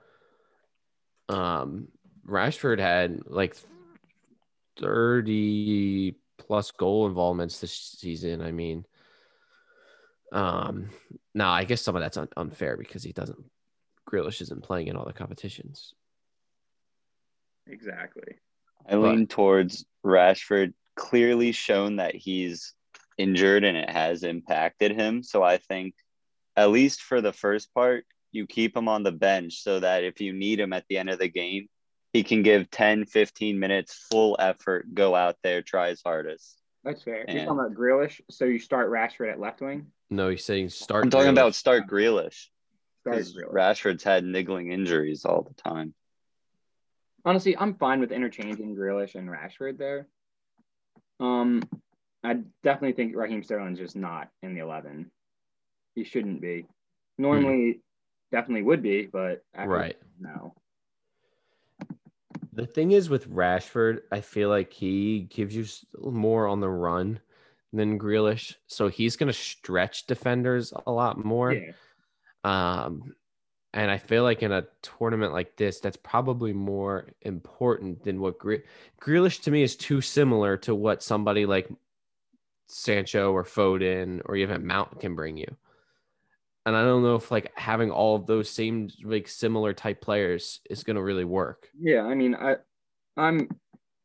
[1.28, 1.90] Um,
[2.28, 3.56] Rashford had like
[4.80, 8.42] 30 plus goal involvements this season.
[8.42, 8.86] I mean,
[10.32, 10.90] um,
[11.34, 13.44] no, I guess some of that's un- unfair because he doesn't,
[14.10, 15.94] Grealish isn't playing in all the competitions.
[17.68, 18.36] Exactly.
[18.90, 22.74] I lean towards Rashford, clearly shown that he's
[23.18, 25.22] injured and it has impacted him.
[25.22, 25.94] So I think,
[26.56, 30.22] at least for the first part, you keep him on the bench so that if
[30.22, 31.68] you need him at the end of the game,
[32.14, 36.59] he can give 10, 15 minutes full effort, go out there, try his hardest.
[36.84, 37.26] That's fair.
[37.28, 39.88] You're talking about Grealish, so you start Rashford at left wing.
[40.10, 41.04] No, he's saying start.
[41.04, 41.32] I'm talking Grealish.
[41.34, 42.48] about start Grealish
[43.02, 43.54] Start because Grealish.
[43.54, 45.94] Rashford's had niggling injuries all the time.
[47.26, 50.08] Honestly, I'm fine with interchanging Grealish and Rashford there.
[51.20, 51.62] Um,
[52.24, 55.12] I definitely think Raheem Sterling's just not in the eleven.
[55.96, 56.66] He shouldn't be.
[57.18, 57.82] Normally,
[58.32, 59.98] definitely would be, but after- Right.
[60.20, 60.54] no.
[62.54, 65.66] The thing is with Rashford, I feel like he gives you
[66.12, 67.20] more on the run
[67.72, 71.54] than Grealish, so he's going to stretch defenders a lot more.
[71.54, 71.72] Yeah,
[72.44, 73.16] Um,
[73.74, 78.40] and I feel like in a tournament like this, that's probably more important than what
[78.40, 78.66] Gre-
[79.00, 81.70] Grealish to me is too similar to what somebody like
[82.68, 85.56] Sancho or Foden or even Mount can bring you.
[86.66, 90.60] And I don't know if like having all of those same like similar type players
[90.70, 91.68] is going to really work.
[91.80, 92.02] yeah.
[92.02, 92.58] I mean, I,
[93.18, 93.50] I'm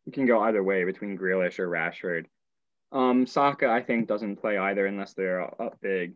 [0.07, 2.27] you can go either way between Grealish or Rashford.
[2.93, 6.15] Um, Saka, I think, doesn't play either unless they're up big,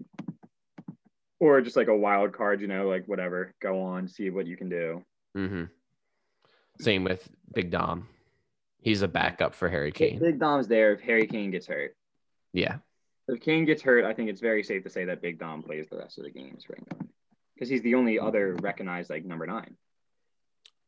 [1.40, 2.60] or just like a wild card.
[2.60, 3.52] You know, like whatever.
[3.60, 5.02] Go on, see what you can do.
[5.36, 5.64] Mm-hmm.
[6.80, 8.08] Same with Big Dom.
[8.80, 10.20] He's a backup for Harry Kane.
[10.20, 11.96] Big Dom's there if Harry Kane gets hurt.
[12.52, 12.76] Yeah.
[13.28, 15.86] If Kane gets hurt, I think it's very safe to say that Big Dom plays
[15.90, 17.08] the rest of the games for England
[17.54, 19.76] because he's the only other recognized like number nine,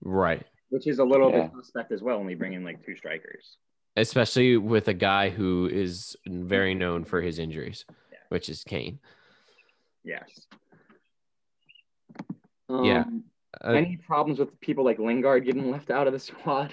[0.01, 0.47] Right.
[0.71, 1.49] which is a little Yeah.
[1.49, 3.59] bit suspect as well when we bring in like two strikers.
[3.97, 8.19] Especially with a guy who is very known for his injuries, Yeah.
[8.31, 9.01] which is Kane.
[10.03, 10.47] Yes.
[12.71, 13.05] Yeah.
[13.07, 13.25] Um,
[13.65, 16.73] Uh, any problems with people like Lingard getting left out of the squad?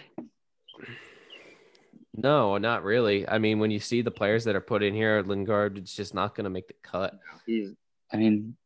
[2.18, 3.28] No, not really.
[3.30, 6.16] I mean, when you see the players that are put in here, Lingard is just
[6.16, 7.14] not going to make the cut.
[7.46, 7.74] He's
[8.12, 8.58] I mean,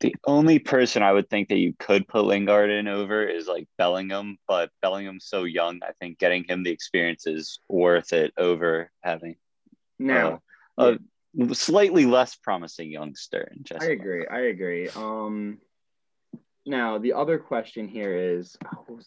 [0.00, 3.66] the only person I would think that you could put Lingard in over is like
[3.78, 5.80] Bellingham, but Bellingham's so young.
[5.82, 9.36] I think getting him the experience is worth it over having
[9.98, 10.40] no
[10.76, 10.94] uh,
[11.40, 13.50] a slightly less promising youngster.
[13.54, 14.26] In just I agree.
[14.26, 14.88] I agree.
[14.90, 15.58] Um,
[16.64, 19.00] now the other question here is, oh,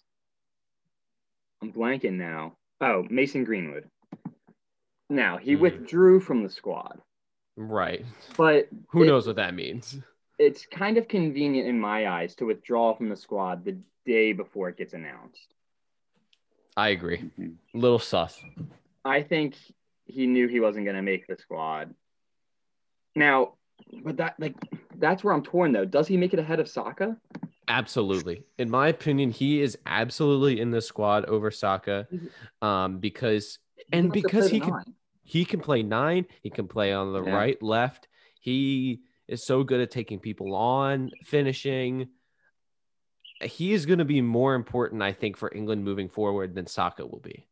[1.62, 2.57] I'm blanking now.
[2.82, 3.88] Oh, Mason Greenwood.
[5.10, 5.60] Now he Mhm.
[5.60, 7.02] withdrew from the squad,
[7.56, 8.04] Right.
[8.38, 10.00] but Who it- knows what that means?
[10.39, 14.70] It's kind of convenient in my eyes to withdraw from the squad the day before
[14.70, 15.54] it gets announced.
[16.76, 17.17] I agree.
[17.17, 17.58] Mhm.
[17.74, 18.44] Little sus.
[19.06, 19.56] I think
[20.06, 21.94] he knew he wasn't going to make the squad.
[23.15, 23.58] Now,
[24.04, 24.56] but that like
[24.96, 25.86] that's where I'm torn though.
[25.86, 27.20] Does he make it ahead of Saka?
[27.71, 28.43] Absolutely.
[28.57, 32.05] In my opinion, he is absolutely in the squad over Saka
[32.62, 33.60] um, because
[33.93, 34.95] and because he can nine.
[35.23, 37.34] he can play nine, he can play on the Yeah.
[37.34, 38.10] right, left.
[38.41, 42.10] He is so good at taking people on, finishing.
[43.41, 47.05] He is going to be more important, I think, for England moving forward than Saka
[47.05, 47.47] will be.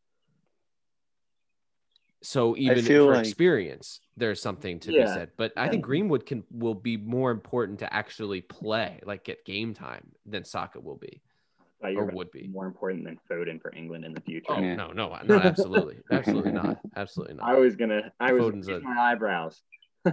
[2.21, 5.31] So even for like- experience, there's something to be said.
[5.37, 9.73] But I think Greenwood can will be more important to actually play, like get game
[9.73, 11.21] time, than Saka will be
[11.61, 12.47] oh, Thought or would be.
[12.47, 14.47] more important than Foden for England in the future.
[14.51, 14.75] Oh Yeah.
[14.75, 17.45] no, no, not absolutely, absolutely not, absolutely not.
[17.49, 18.11] I was gonna.
[18.19, 19.61] I was Foden's raising a- my eyebrows.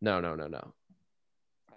[0.00, 0.72] No, no, no, no.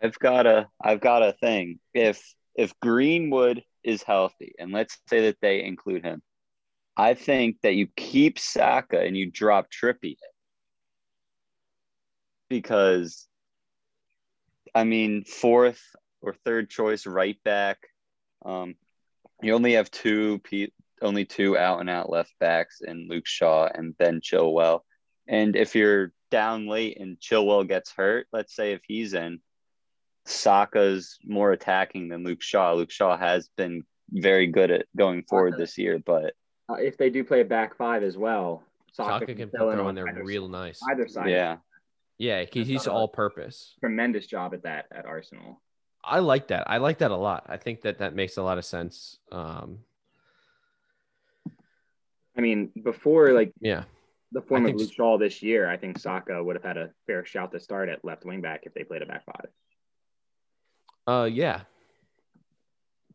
[0.01, 1.79] I've got a I've got a thing.
[1.93, 2.23] If
[2.55, 6.21] if Greenwood is healthy, and let's say that they include him,
[6.99, 10.17] I think that you keep Saka and you drop Trippy
[12.49, 13.25] because
[14.75, 15.81] I mean fourth
[16.21, 17.77] or third choice right back.
[18.43, 18.75] Um,
[19.41, 20.41] you only have two
[21.01, 24.81] only two out and out left backs in Luke Shaw and Ben Chilwell.
[25.25, 29.39] And if you're down late and Chilwell gets hurt, let's say if he's in,
[30.25, 32.73] Saka's more attacking than Luke Shaw.
[32.73, 36.33] Luke Shaw has been very good at going forward this year, but
[36.69, 39.89] Uh, if they do play a back five as well, Saka can fill throw on
[39.89, 40.79] in there either, real nice.
[40.91, 41.29] either side.
[41.29, 41.57] yeah,
[42.17, 43.75] Yeah, he- he's all purpose.
[43.79, 45.61] tremendous job at that at Arsenal.
[46.03, 46.69] I like that.
[46.69, 47.45] I like that a lot.
[47.49, 49.19] I think that that makes a lot of sense.
[49.31, 49.79] Um,
[52.37, 53.83] I mean, before like yeah,
[54.31, 56.91] the form of think Luke Shaw this year, I think Saka would have had a
[57.07, 59.49] fair shout to start at left wing back if they played a back five.
[61.07, 61.61] uh, yeah,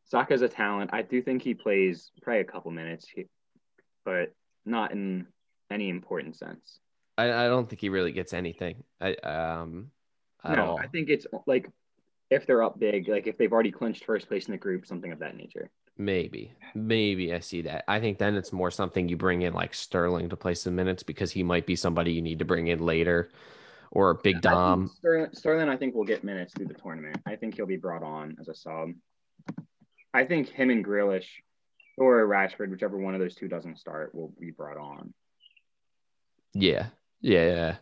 [0.05, 0.91] Saka's a talent.
[0.93, 3.29] I do think he plays probably a couple minutes, he-
[4.05, 4.33] but
[4.65, 5.27] not in
[5.71, 6.79] any important sense.
[7.17, 8.85] I, I don't think he really gets anything.
[9.01, 9.91] I um
[10.45, 10.79] at no, all.
[10.79, 11.71] I think it's like
[12.31, 15.13] if they're up big, like if they've already clinched first place in the group, something
[15.13, 15.71] of that nature.
[15.97, 17.85] Maybe, maybe I see that.
[17.87, 21.05] I think then it's more something you bring in like Sterling to play some minutes
[21.05, 23.31] because he might be somebody you need to bring in later,
[23.93, 24.91] or Big I think Dom.
[24.97, 27.19] Sterling, Sterling, I think will get minutes through the tournament.
[27.27, 28.91] I think he'll be brought on as a sub.
[30.13, 31.27] I think him and Grealish
[31.97, 35.13] or Rashford, whichever one of those two doesn't start, will be brought on.
[36.53, 36.87] Yeah,
[37.21, 37.77] yeah, yeah.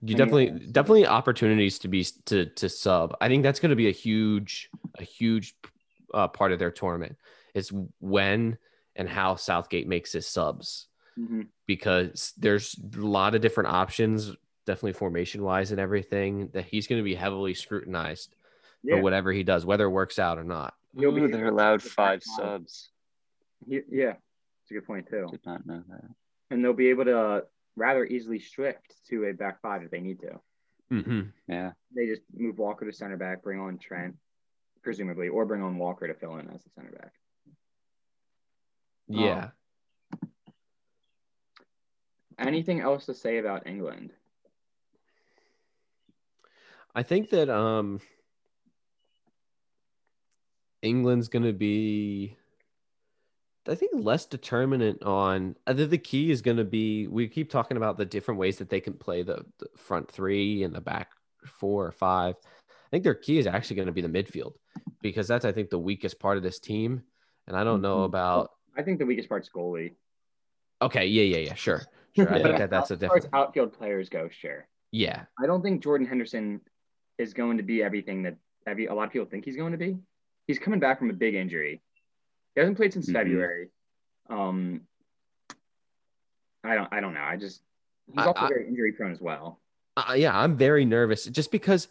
[0.00, 3.16] You I definitely, it's- definitely opportunities to be to to sub.
[3.20, 5.54] I think that's going to be a huge, a huge
[6.14, 7.16] uh, part of their tournament.
[7.54, 8.58] Is when
[8.94, 10.86] and how Southgate makes his subs
[11.66, 14.30] because there's a lot of different options,
[14.66, 18.36] definitely formation wise and everything that he's going to be heavily scrutinized
[18.84, 20.74] Yeah, for whatever he does, whether it works out or not.
[20.94, 22.36] You'll be- Ooh, they're allowed the back five five.
[22.36, 22.90] subs.
[23.66, 24.14] He- yeah,
[24.62, 25.28] it's a good point too.
[25.30, 26.04] Did not know that.
[26.50, 27.44] And they'll be able to
[27.76, 30.40] rather easily shift to a back five if they need to.
[30.92, 31.20] Mm-hmm.
[31.48, 31.72] Yeah.
[31.94, 34.16] They just move Walker to center back, bring on Trent,
[34.82, 37.12] presumably, or bring on Walker to fill in as the center back.
[39.08, 39.50] Yeah.
[42.38, 44.12] Anything else to say about England?
[46.94, 48.00] I think that um
[50.80, 52.36] England's going to be
[53.68, 57.50] I think less determinant on I think the key is going to be we keep
[57.50, 60.80] talking about the different ways that they can play the, the front 3 and the
[60.80, 61.10] back
[61.44, 62.34] 4 or 5.
[62.34, 64.54] I think their key is actually going to be the midfield
[65.02, 67.02] because that's I think the weakest part of this team
[67.46, 68.06] and I don't know Mhm.
[68.06, 69.94] about I think the weakest part's goalie.
[70.80, 71.82] Okay, yeah, yeah, yeah, sure.
[72.14, 72.32] Sure.
[72.32, 74.68] I think that that's a far as different outfield players go, sure.
[74.92, 75.24] Yeah.
[75.38, 76.60] I don't think Jordan Henderson
[77.18, 79.78] is going to be everything that every, a lot of people think he's going to
[79.78, 79.98] be.
[80.46, 81.82] He's coming back from a big injury.
[82.58, 83.12] He hasn't played since Mhm.
[83.12, 83.68] February.
[84.28, 84.80] Um,
[86.64, 86.88] I don't.
[86.92, 87.20] I don't know.
[87.22, 87.62] I just
[88.08, 89.60] he's I- also I- very injury prone as well.
[89.96, 91.86] Uh, yeah, I'm very nervous just because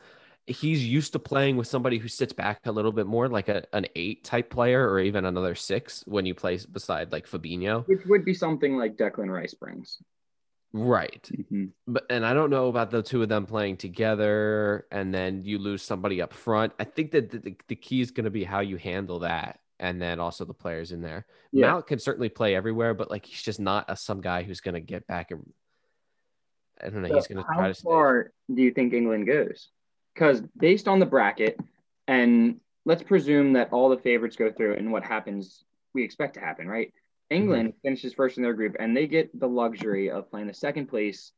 [0.45, 3.63] he's used to playing with somebody who sits back a little bit more, like a,
[3.73, 7.87] an eight type player or even another six when you play beside like Fabinho.
[7.87, 10.01] Which would be something like Declan Rice brings.
[10.73, 11.29] Right.
[11.33, 11.71] Mhm.
[11.87, 15.59] But and I don't know about the two of them playing together and then you
[15.59, 16.73] lose somebody up front.
[16.77, 19.61] I think that the, the, the key is going to be how you handle that
[19.79, 21.25] and then also the players in there.
[21.51, 21.67] Yeah.
[21.71, 24.73] Mount can certainly play everywhere, but like he's just not a some guy who's going
[24.75, 25.51] to get back and
[26.81, 27.13] I don't know.
[27.13, 27.83] He's going to How try to stay.
[27.83, 29.69] far do you think England goes?
[30.13, 31.59] Because based on the bracket,
[32.07, 35.63] and let's presume that all the favorites go through, and what happens,
[35.93, 36.93] we expect to happen, right?
[37.29, 37.79] England Mm-hmm.
[37.83, 41.31] finishes first in their group, and they get the luxury of playing the second place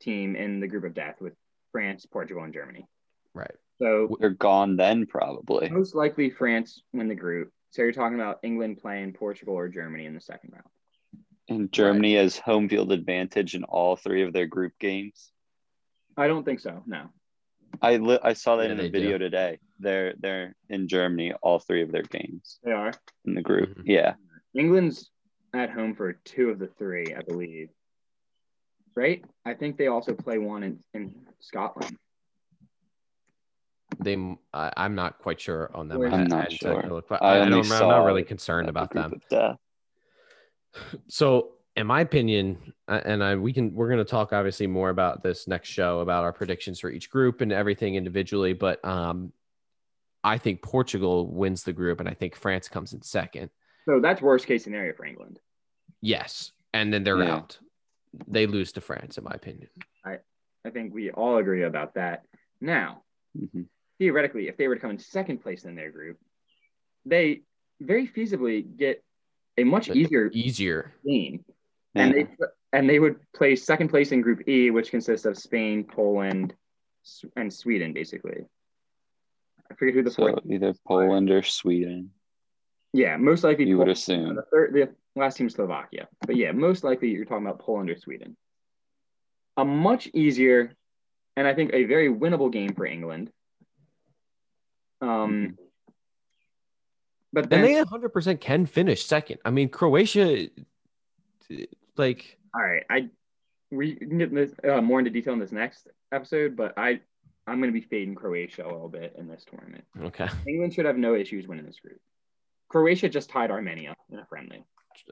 [0.00, 1.32] team in the group of death with
[1.72, 2.86] France, Portugal, and Germany.
[3.34, 3.50] Right.
[3.80, 5.68] So They're gone then, probably.
[5.70, 7.50] most likely France win the group.
[7.70, 10.64] So you're talking about England playing Portugal or Germany in the second round.
[11.48, 15.30] And Germany has home field advantage in all three of their group games.
[16.16, 16.82] I don't think so.
[16.86, 17.08] No.
[17.80, 19.24] I li- I saw that Yeah, in they a video do.
[19.24, 19.58] today.
[19.78, 22.92] They're they're in Germany all three of their games They are.
[23.24, 23.78] in the group.
[23.78, 23.82] Mhm.
[23.86, 24.14] Yeah.
[24.54, 25.10] England's
[25.54, 27.68] at home for two of the three, I believe.
[28.94, 29.24] Right?
[29.44, 31.96] I think they also play one in, in Scotland.
[34.00, 34.16] They,
[34.52, 36.02] I, I'm not quite sure on them.
[36.02, 36.92] I'm I- I not hadn't taken a sure.
[36.92, 39.56] look, but I I, I only don't, I'm not really concerned about group them.
[41.08, 45.22] So, in my opinion, and I we can we're going to talk obviously more about
[45.22, 49.32] this next show about our predictions for each group and everything individually, but um,
[50.22, 53.50] I think Portugal wins the group, and I think France comes in second.
[53.86, 55.40] So that's worst case scenario for England.
[56.00, 57.34] Yes, and then they're Yeah.
[57.36, 57.58] out.
[58.26, 59.68] They lose to France, in my opinion.
[60.04, 60.18] I
[60.64, 62.24] I think we all agree about that.
[62.60, 63.02] Now,
[63.36, 63.66] Mhm.
[63.98, 66.18] Theoretically, if they were to come in second place in their group,
[67.04, 67.42] they
[67.80, 69.02] very feasibly get
[69.56, 70.92] a much easier Easier.
[71.04, 71.44] game.
[71.94, 72.28] And they
[72.72, 76.54] and they would play second place in Group E, which consists of Spain, Poland,
[77.34, 78.44] and Sweden, basically.
[79.70, 80.40] I forget who the So fourth.
[80.48, 82.10] either Poland or Sweden,
[82.92, 83.66] Yeah, most likely.
[83.66, 84.36] you would assume.
[84.36, 86.08] The third, the last team, is Slovakia.
[86.26, 88.36] But yeah, most likely you're talking about Poland or Sweden.
[89.56, 90.76] A much easier,
[91.36, 93.32] and I think a very winnable game for England.
[95.00, 95.56] Um,
[97.32, 99.38] but then And they 100% can finish second.
[99.44, 100.48] I mean, Croatia,
[101.96, 103.10] like, All right, I
[103.70, 107.00] we can get this uh, more into detail in this next episode, but I
[107.46, 109.84] I'm going to be fading Croatia a little bit in this tournament.
[110.02, 110.28] Okay.
[110.46, 111.98] England should have no issues winning this group.
[112.68, 114.64] Croatia just tied Armenia in a friendly.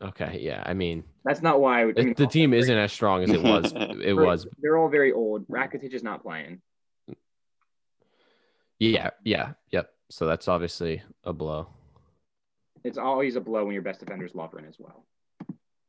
[0.02, 0.38] Okay.
[0.42, 0.62] Yeah.
[0.66, 1.98] I mean, That's not why I would.
[1.98, 3.72] I mean, the team isn't as strong as it was.
[4.02, 4.46] It was.
[4.60, 5.46] They're all very old.
[5.48, 6.60] Rakitic is not playing.
[8.78, 9.10] Yeah.
[9.24, 9.52] Yeah.
[9.70, 9.90] Yep.
[10.10, 11.68] So that's obviously a blow.
[12.84, 15.04] It's always a blow when your best defender's is Lovren as well.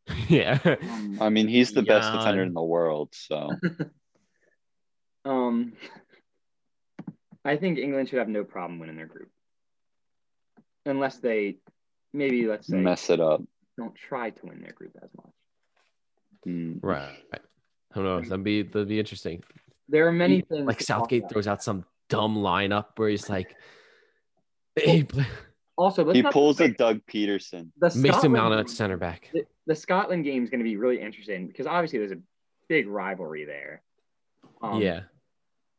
[0.28, 0.60] yeah.
[0.64, 3.10] Um, I mean, he's the best defender in the world.
[3.12, 3.52] So
[5.26, 5.74] um,
[7.46, 9.30] I think England should have no problem winning their group,
[10.86, 11.58] unless they
[12.14, 13.42] maybe let's say mess it up.
[13.78, 15.34] don't try to win their group as much.
[16.48, 16.80] Mm.
[16.82, 17.18] Right.
[17.94, 18.30] Who knows?
[18.30, 19.44] That'd be that'd be interesting.
[19.90, 23.56] There are many things Like Southgate throws out some dumb lineup where he's like,
[24.76, 25.26] hey, play-
[25.78, 27.70] Also, let's He not pulls a Doug Pederson.
[27.78, 29.30] the Mason Scotland Mount at game- center back.
[29.34, 32.20] the, the Scotland game is going to be really interesting because obviously there's a
[32.68, 33.82] big rivalry there.
[34.62, 35.02] Um, yeah.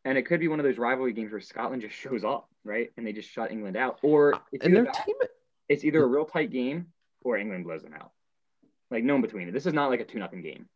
[0.05, 2.91] and it could be one of those rivalry games where Scotland just shows up, right,
[2.97, 5.17] and they just shut England out, or it's And either, their team,
[5.69, 6.87] it's either a real tight game
[7.23, 8.13] or England blows them out.
[8.91, 9.53] Like no in between.
[9.53, 10.67] This is not like a two nothing game.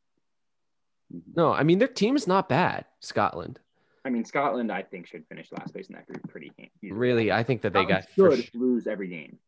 [1.36, 2.84] no, I mean their team's not bad.
[3.00, 3.60] Scotland,
[4.04, 6.98] I mean, Scotland, I think, should finish last place in that group pretty easily.
[6.98, 9.38] really, I think that they Scotland got for should sh- lose every game.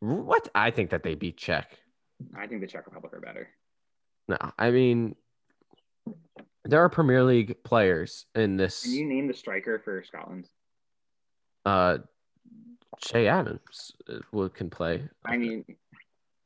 [0.00, 1.78] what I think that they beat Czech.
[2.36, 3.48] I think the Czech Republic are better.
[4.28, 5.16] No, I mean
[6.64, 8.82] there are Premier League players in this.
[8.82, 10.48] Can you name the striker for Scotland?
[11.64, 11.98] Uh,
[13.00, 15.02] Che Adams uh, will can play.
[15.24, 15.64] I mean,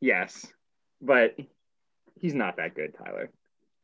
[0.00, 0.46] yes,
[1.00, 1.36] but
[2.18, 3.30] he's not that good, Tyler.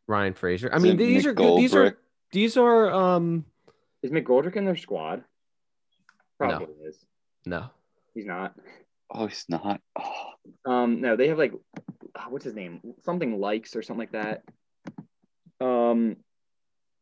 [0.08, 0.70] Ryan Fraser.
[0.72, 1.58] I mean, it these are good.
[1.58, 1.96] These are
[2.32, 3.44] these are um
[4.06, 5.24] Is McGoldrick in their squad?
[6.38, 6.96] Probably is.
[7.44, 7.70] no.
[8.14, 8.54] He's not.
[9.12, 9.80] Oh, he's not.
[9.98, 10.30] Oh,
[10.64, 11.52] Um, no, they have like,
[12.16, 12.80] ah, what's his name?
[13.04, 14.42] Something likes or something like that.
[15.60, 16.16] Um,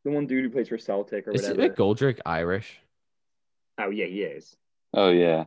[0.05, 1.63] the one dude who plays for Celtic or Is whatever.
[1.63, 2.81] Is McGoldrick Irish?
[3.79, 4.57] oh yeah, he is.
[4.95, 5.45] oh yeah,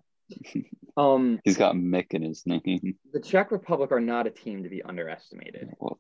[0.98, 2.96] Um, he's got Mick in his name.
[3.14, 5.70] the Czech Republic are not a team to be underestimated.
[5.80, 5.98] Well.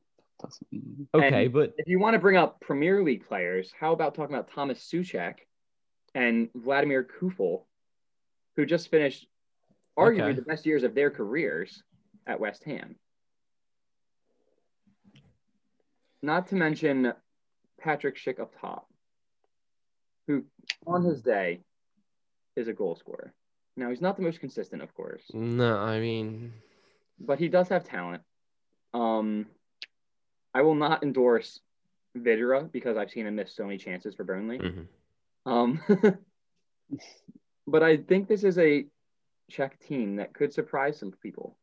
[1.16, 4.36] Okay, And- but If you want to bring up Premier League players, how about talking
[4.36, 5.34] about Thomas Souček
[6.18, 7.62] and Vladimir Coufal,
[8.56, 9.28] who just finished
[9.96, 10.34] arguably Okay.
[10.34, 11.84] the best years of their careers
[12.26, 12.96] at West Ham.
[16.24, 17.14] Not to mention
[17.80, 18.88] Patrick Schick up top,
[20.26, 20.44] who
[20.88, 21.62] on his day
[22.56, 23.32] is a goal scorer.
[23.76, 26.52] Now he's not the most consistent, of course, no, I mean
[27.20, 28.22] but he does have talent.
[28.94, 29.48] Um,
[30.54, 31.60] I will not endorse
[32.16, 34.58] Vydra because I've seen him miss so many chances for Burnley.
[34.60, 34.88] mhm.
[35.48, 35.82] Um,
[37.68, 38.86] but I think this is a
[39.50, 41.58] Czech team that could surprise some people.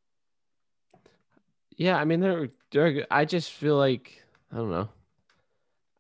[1.77, 3.07] yeah, I mean they're they're good.
[3.11, 4.89] I just feel like I don't know.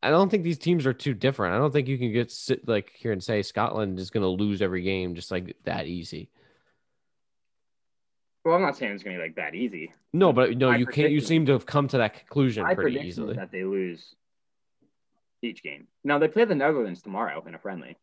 [0.03, 1.55] I don't think these teams are too different.
[1.55, 4.28] I don't think you can get sit like here and say Scotland is going to
[4.28, 6.30] lose every game just like that easy.
[8.45, 9.93] Well, I'm not saying it's going to be like that easy.
[10.12, 11.11] No, but no, My you can't.
[11.11, 13.30] You seem to have come to that conclusion My pretty prediction easily.
[13.32, 14.14] is that they lose
[15.45, 15.87] each game.
[16.03, 17.97] Now they play the Netherlands tomorrow in a friendly.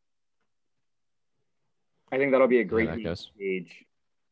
[2.11, 2.89] I think that'll be a great
[3.37, 3.85] gauge.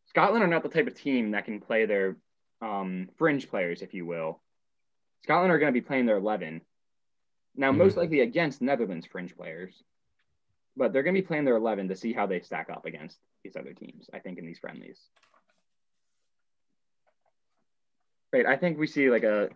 [0.07, 2.17] Scotland are not the type of team that can play their
[2.61, 4.41] um, fringe players, if you will.
[5.23, 6.61] Scotland are going to be playing their 11.
[7.55, 7.77] Now, Mhm.
[7.77, 9.83] most likely against Netherlands fringe players,
[10.75, 13.17] but they're going to be playing their 11 to see how they stack up against
[13.43, 14.99] these other teams, I think, in these friendlies.
[18.33, 18.45] Right.
[18.45, 19.49] I think we see like a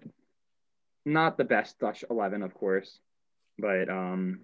[1.05, 2.99] not the best Dutch 11, of course,
[3.57, 4.41] but um,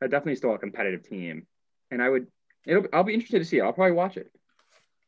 [0.00, 1.46] definitely still a competitive team.
[1.90, 2.26] And I would,
[2.66, 3.60] it'll, I'll be interested to see.
[3.60, 4.30] I'll probably watch it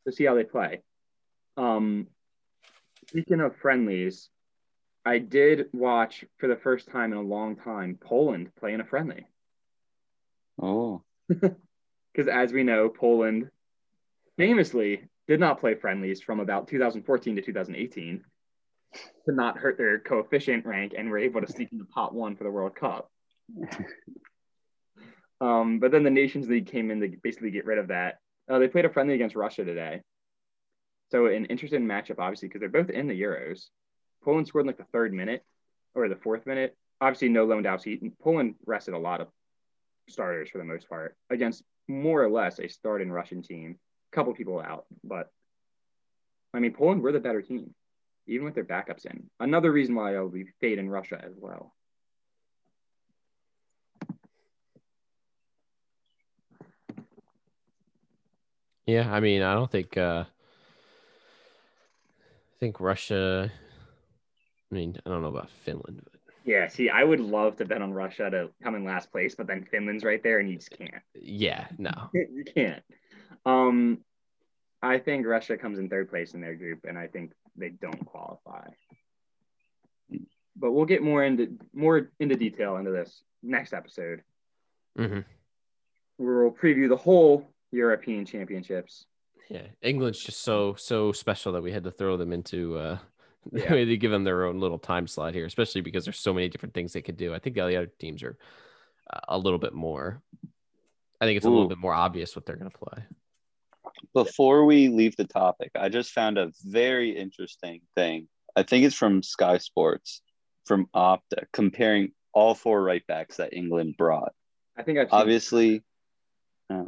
[0.07, 0.83] to see how they play.
[1.57, 2.07] Um,
[3.09, 4.29] speaking of friendlies,
[5.05, 8.85] I did watch for the first time in a long time Poland play in a
[8.85, 9.27] friendly
[10.61, 13.51] Oh, because, as we know, Poland
[14.37, 18.25] famously did not play friendlies from about 2014 to 2018
[19.27, 22.45] to not hurt their coefficient rank and were able to sneak into pot one for
[22.45, 23.11] the World Cup.
[25.41, 28.19] um, but then the Nations League came in to basically get rid of that.
[28.49, 30.03] Uh, they played a friendly against Russia today.
[31.11, 33.67] So an interesting matchup, obviously, because they're both in the Euros.
[34.23, 35.45] Poland scored in like the third minute
[35.95, 36.77] or the fourth minute.
[37.01, 38.13] Obviously, no Lewandowski.
[38.21, 39.29] Poland rested a lot of
[40.09, 43.79] starters for the most part against more or less a starting Russian team.
[44.13, 45.31] A couple people out, but
[46.55, 47.75] I mean, Poland were the better team,
[48.27, 49.29] even with their backups in.
[49.39, 51.75] Another reason why I'll be fading Russia as well.
[58.89, 59.99] Yeah, I mean, I don't think.
[59.99, 60.25] uh
[62.27, 63.53] I think Russia.
[64.73, 67.83] I mean, I don't know about Finland, but Yeah, see, I would love to bet
[67.83, 70.71] on Russia to come in last place, but then Finland's right there, and you just
[70.71, 71.03] can't.
[71.15, 71.93] Yeah, no.
[72.15, 72.83] you can't.
[73.45, 73.99] Um,
[74.83, 78.07] I think Russia comes in third place in their group, and I think they don't
[78.07, 78.69] qualify.
[80.57, 84.23] But we'll get more into more into detail into this next episode,
[84.99, 85.21] Mm-hmm.
[86.17, 89.07] we'll preview the whole European Championships.
[89.49, 92.79] Yeah, England's just so so special that we had to throw them into.
[92.79, 92.99] uh
[93.53, 93.73] Yeah.
[93.73, 96.49] we to give them their own little time slot here, especially because there's so many
[96.49, 97.33] different things they could do.
[97.33, 98.37] I think the other teams are
[99.11, 100.21] uh, a little bit more.
[101.21, 103.03] I think it's a little bit more obvious what they're going to play.
[104.13, 108.29] Before we leave the topic, I just found a very interesting thing.
[108.55, 110.21] I think it's from Sky Sports,
[110.67, 114.33] from Opta, comparing all four right backs that England brought.
[114.77, 115.83] I think I've Obviously,
[116.71, 116.85] uh,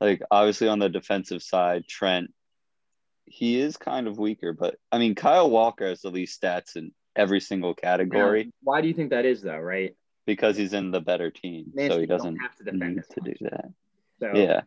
[0.00, 2.32] like obviously on the defensive side, Trent,
[3.26, 6.92] he is kind of weaker, but I mean Kyle Walker has the least stats in
[7.14, 9.58] every single category Now, Why do you think that is, though?
[9.58, 9.94] Right?
[10.26, 13.34] because he's in the better team, so he doesn't have to defend need to do
[13.40, 13.72] that.
[14.20, 14.60] So Yeah.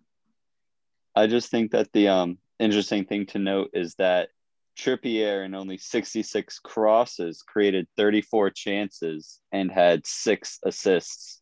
[1.16, 4.30] I just think that the um interesting thing to note is that
[4.78, 11.42] Trippier in only 66 crosses created 34 chances and had six assists.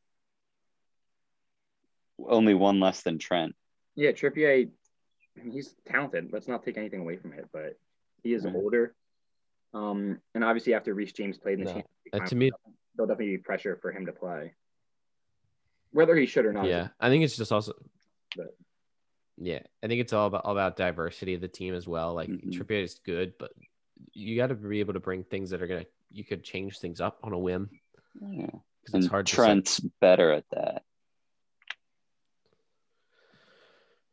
[2.19, 3.55] Only one less than Trent.
[3.95, 6.31] Yeah, Trippier, I he's talented.
[6.31, 7.77] Let's not take anything away from it, but
[8.23, 8.55] he is Right.
[8.55, 8.95] older.
[9.73, 11.81] Um, and obviously after Reece James played in the No.
[11.81, 12.51] Champions Uh, to me-
[12.95, 14.53] there'll definitely be pressure for him to play,
[15.91, 16.65] whether he should or not.
[16.65, 17.73] Yeah, I think it's just also.
[18.35, 18.55] But-
[19.37, 22.13] Yeah, I think it's all about all about diversity of the team as well.
[22.13, 22.51] Like Mhm.
[22.51, 23.53] Trippier is good, but
[24.13, 26.99] you got to be able to bring things that are gonna you could change things
[26.99, 27.69] up on a whim
[28.19, 28.47] Yeah.
[28.81, 29.25] because And it's hard.
[29.27, 30.83] to Trent's better at that.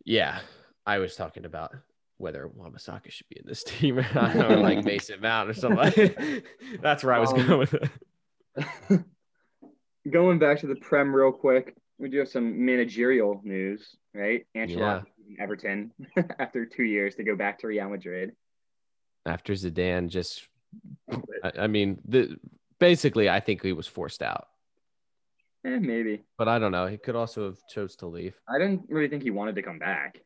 [0.08, 0.40] Yeah,
[0.86, 1.74] I was talking about
[2.16, 6.42] whether Wan-Bissaka should be in this team or not, or like Mason Mount or something.
[6.80, 9.04] That's where I was Um, going with it.
[10.10, 14.46] Going back to the Prem real quick, we do have some managerial news, right?
[14.56, 15.42] Ancelotti Yeah.
[15.42, 15.92] Everton
[16.38, 18.32] after two years to go back to Real Madrid.
[19.26, 20.48] After Zidane, just
[21.44, 22.38] I, I mean, the
[22.78, 24.46] basically, I think he was forced out,
[25.64, 26.22] Eh, maybe.
[26.36, 26.86] but I don't know.
[26.86, 28.34] He could also have chose to leave.
[28.48, 30.20] I didn't really think he wanted to come back,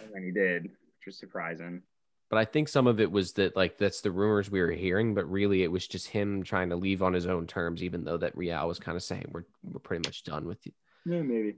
[0.00, 1.82] and then he did, which was surprising.
[2.28, 5.14] But I think some of it was that like that's the rumors we were hearing,
[5.14, 8.18] but really it was just him trying to leave on his own terms, even though
[8.18, 10.72] that Real was kind of saying we're we're pretty much done with you.
[11.06, 11.56] Yeah, maybe.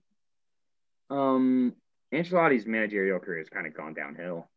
[1.11, 1.75] Um,
[2.13, 4.49] Ancelotti's managerial career has kind of gone downhill.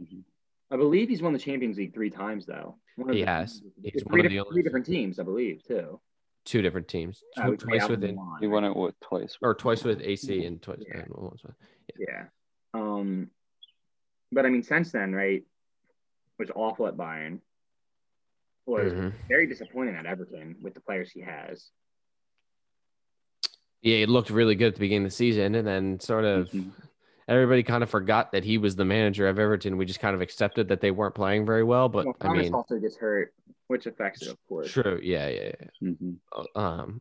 [0.00, 0.22] Mhm.
[0.70, 2.76] I believe he's won the Champions League three times, though.
[2.96, 3.62] One He the- has.
[3.82, 6.00] He's three, one of the different, only- three different teams, I believe, too.
[6.46, 9.36] Two different teams, Uh, twice with and in, Milan, He won it with twice.
[9.42, 10.78] or twice with AC and twice.
[10.86, 11.00] Yeah.
[11.00, 11.56] and once with-
[11.98, 12.26] Yeah.
[12.72, 13.32] Um,
[14.30, 15.44] but I mean, since then, right,
[16.38, 17.40] was awful at Bayern.
[18.64, 19.12] Was Mhm.
[19.26, 21.70] very disappointing at Everton with the players he has.
[23.82, 26.48] Yeah, he looked really good at the beginning of the season, and then sort of
[26.50, 26.70] Mhm.
[27.26, 29.76] everybody kind of forgot that he was the manager of Everton.
[29.78, 31.88] We just kind of accepted that they weren't playing very well.
[31.88, 33.34] But well, I Thomas mean, also gets hurt,
[33.68, 34.70] which affects it, of course.
[34.72, 35.88] true, yeah, yeah, yeah.
[35.90, 36.16] Mhm.
[36.54, 37.00] Um,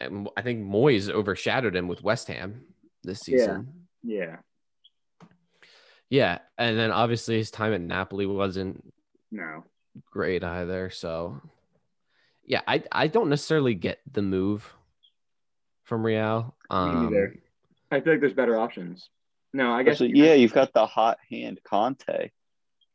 [0.00, 2.64] and I think Moyes overshadowed him with West Ham
[3.02, 3.86] this season.
[4.02, 4.38] Yeah.
[6.08, 8.92] Yeah, and then obviously his time at Napoli wasn't
[9.30, 9.64] No.
[10.10, 10.90] great either.
[10.90, 11.40] So,
[12.44, 14.72] yeah, I I don't necessarily get the move
[15.84, 16.54] from Real.
[16.70, 17.36] Me Um, neither.
[17.92, 19.08] I feel like there's better options.
[19.52, 19.94] No, I guess.
[20.00, 22.30] Especially- yeah, you've got the hot hand Conte.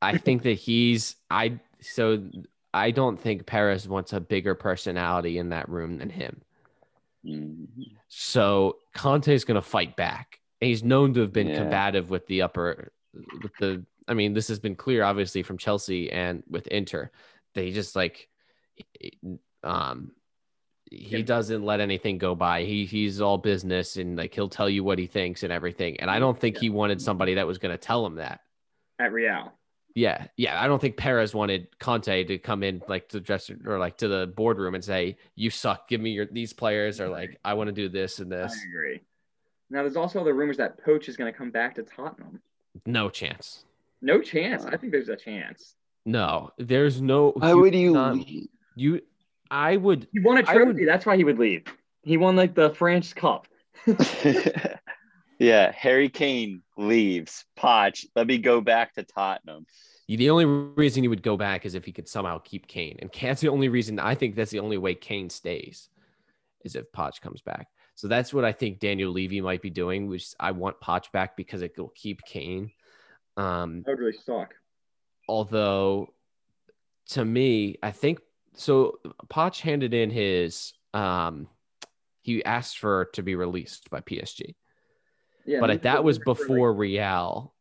[0.01, 2.23] I think that he's I so
[2.73, 6.41] I don't think Perez wants a bigger personality in that room than him.
[7.25, 7.67] Mhm.
[8.07, 10.39] So Conte is going to fight back.
[10.61, 11.57] And he's known to have been Yeah.
[11.57, 12.91] combative with the upper,
[13.41, 13.85] with the.
[14.07, 17.09] I mean, this has been clear, obviously, from Chelsea and with Inter.
[17.55, 18.29] He just like,
[19.63, 20.11] um,
[20.91, 21.21] he Yeah.
[21.23, 22.63] doesn't let anything go by.
[22.63, 25.99] He he's all business and like he'll tell you what he thinks and everything.
[25.99, 28.41] And I don't think he wanted somebody that was going to tell him that.
[28.99, 29.51] at Real.
[29.95, 30.61] Yeah, yeah.
[30.61, 33.97] I don't think Perez wanted Conte to come in like to the dressing or like
[33.99, 35.87] to the boardroom and say, "You suck.
[35.87, 38.61] Give me your these players," or like, "I want to do this and I this."
[38.69, 39.01] agree.
[39.69, 42.41] Now, there's also the rumors that Poch is going to come back to Tottenham.
[42.85, 43.63] No chance.
[44.01, 44.65] No chance.
[44.65, 45.75] I think there's a chance.
[46.05, 47.31] No, there's no.
[47.31, 48.17] Why would you not-
[48.75, 49.01] You,
[49.49, 50.07] I would.
[50.11, 50.73] He won a trophy.
[50.73, 51.63] would- That's why he would leave.
[52.03, 53.47] He won like the French Cup.
[55.39, 57.45] yeah, Harry Kane leaves.
[57.57, 59.65] Poch, let me go back to Tottenham.
[60.07, 63.09] The only reason he would go back is if he could somehow keep Kane, and
[63.19, 63.99] that's the only reason.
[63.99, 65.89] I think that's the only way Kane stays,
[66.63, 67.67] is if Poch comes back.
[67.95, 70.07] So that's what I think Daniel Levy might be doing.
[70.07, 72.71] Which I want Poch back because it will keep Kane.
[73.37, 74.53] Um, That would really suck.
[75.27, 76.13] although
[77.09, 78.19] to me, I think
[78.55, 81.47] so Poch handed in his um
[82.21, 84.55] he asked for to be released by PSG.
[85.45, 87.53] Yeah, but that was for, like- before Real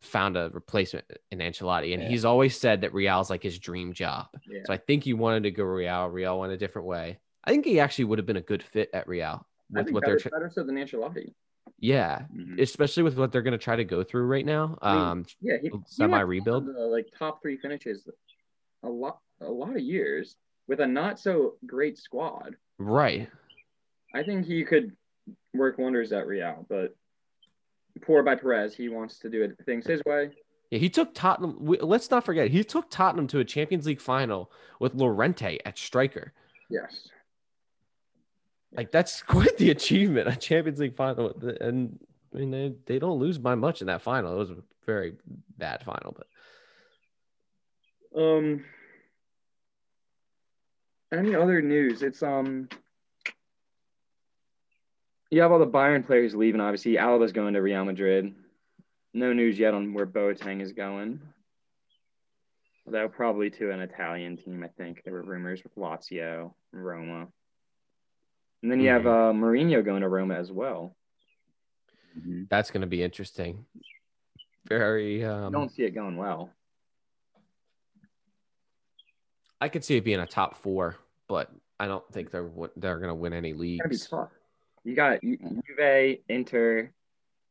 [0.00, 1.92] found a replacement in Ancelotti.
[1.94, 2.08] And Yeah.
[2.08, 4.26] he's always said that Real's like his dream job.
[4.46, 4.60] yeah.
[4.66, 6.06] So I think he wanted to go Real.
[6.06, 7.18] Real went a different way.
[7.44, 10.18] I think he actually would have been a good fit at Real with what better,
[10.22, 11.32] they're better so than Ancelotti.
[11.78, 12.60] yeah, Mhm.
[12.60, 14.78] especially with what they're going to try to go through right now.
[14.82, 16.66] I mean, Um, Yeah, he, semi rebuild.
[16.66, 18.08] the, like top three finishes
[18.82, 20.36] a lot a lot of years
[20.68, 22.56] with a not so great squad.
[22.78, 23.28] Right.
[24.14, 24.96] I think he could
[25.52, 26.94] work wonders at Real, but
[28.02, 30.30] poor by Perez, he wants to do it, things his way.
[30.70, 31.56] Yeah, he took Tottenham.
[31.60, 36.32] Let's not forget, he took Tottenham to a Champions League final with Llorente at striker.
[36.68, 37.08] Yes.
[38.72, 41.34] Like that's quite the achievement, a Champions League final.
[41.60, 41.98] And
[42.34, 44.34] I mean, they, they don't lose by much in that final.
[44.34, 45.14] It was a very
[45.56, 46.26] bad final, but
[48.20, 48.64] Um.
[51.12, 52.02] Any other news?
[52.02, 52.68] It's um.
[55.36, 56.62] You have all the Bayern players leaving.
[56.62, 58.34] Obviously, Alaba's going to Real Madrid.
[59.12, 61.20] No news yet on where Boateng is going.
[62.86, 67.28] Although probably to an Italian team, I think there were rumors with Lazio, Roma,
[68.62, 70.96] and then you have uh, Mourinho going to Roma as well.
[72.18, 72.48] Mhm.
[72.48, 73.66] that's going to be interesting.
[74.66, 75.22] Very.
[75.22, 76.48] I Um, don't see it going well.
[79.60, 80.96] I could see it being a top four,
[81.28, 84.08] but I don't think they're they're going to win any It's gonna be leagues.
[84.86, 84.90] Tough.
[84.90, 86.90] You got Ju- Juve, Inter,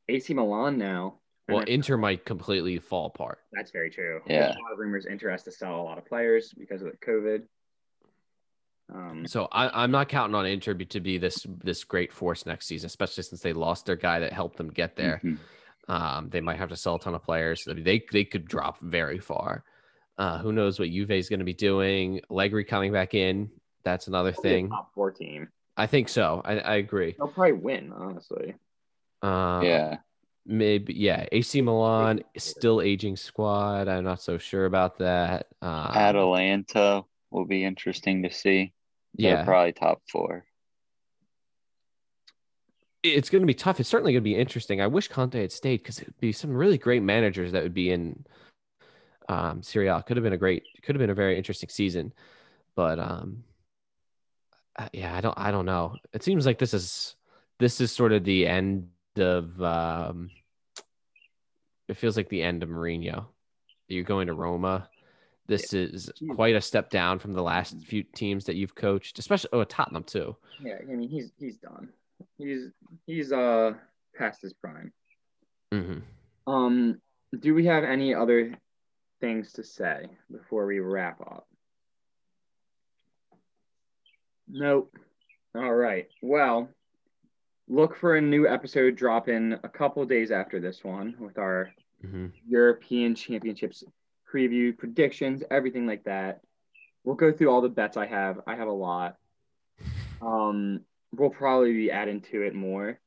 [0.07, 1.15] AC Milan now.
[1.47, 3.39] Well, Inter might completely fall apart.
[3.53, 4.21] That's very true.
[4.25, 4.39] Yeah.
[4.45, 6.89] There's a lot of rumors Inter has to sell a lot of players because of
[6.91, 7.43] the COVID.
[8.93, 12.67] Um, So I, I'm not counting on Inter to be this this great force next
[12.67, 15.21] season, especially since they lost their guy that helped them get there.
[15.23, 15.37] Mhm.
[15.87, 17.67] Um, they might have to sell a ton of players.
[17.69, 19.63] I mean, they they could drop very far.
[20.17, 22.21] Uh, who knows what Juve is going to be doing?
[22.31, 23.51] Allegri coming back in.
[23.83, 24.69] That's another they'll thing.
[24.69, 25.49] top four team.
[25.77, 26.41] I think so.
[26.45, 27.15] I, I agree.
[27.17, 28.55] They'll probably win, honestly.
[29.21, 29.97] Uh, yeah.
[30.45, 31.25] maybe yeah.
[31.31, 33.87] AC Milan still aging squad.
[33.87, 35.47] I'm not so sure about that.
[35.61, 38.73] Um, Atalanta will be interesting to see.
[39.17, 40.45] They're yeah, probably top four.
[43.03, 43.79] it's going to be tough.
[43.79, 44.81] It's certainly going to be interesting.
[44.81, 47.91] I wish Conte had stayed because it'd be some really great managers that would be
[47.91, 48.25] in
[49.29, 50.01] um, Serie A.
[50.03, 52.13] Could have been a great, could have been a very interesting season,
[52.75, 53.43] but um,
[54.77, 55.95] uh, yeah, I don't, I don't know.
[56.13, 57.15] It seems like this is
[57.59, 59.61] this is sort of the end of.
[59.61, 60.31] Um,
[61.87, 63.25] it feels like the end of Mourinho.
[63.87, 64.89] You're going to Roma.
[65.47, 69.51] This is quite a step down from the last few teams that you've coached, especially
[69.53, 70.35] oh Tottenham too.
[70.63, 71.89] Yeah, I mean he's he's done.
[72.37, 72.69] He's
[73.05, 73.73] he's uh
[74.17, 74.91] past his prime.
[75.71, 75.99] hmm
[76.47, 76.99] Um,
[77.39, 78.57] do we have any other
[79.21, 81.47] things to say before we wrap up?
[84.47, 84.95] Nope.
[85.55, 86.07] All right.
[86.21, 86.69] Well,
[87.67, 91.71] look for a new episode drop in a couple days after this one with our
[92.01, 93.83] hmm European Championships
[94.31, 96.41] preview, predictions, everything like that.
[97.03, 98.41] We'll go through all the bets I have.
[98.47, 99.17] I have a lot.
[100.21, 100.79] Um,
[101.11, 102.97] we'll probably be adding to it more.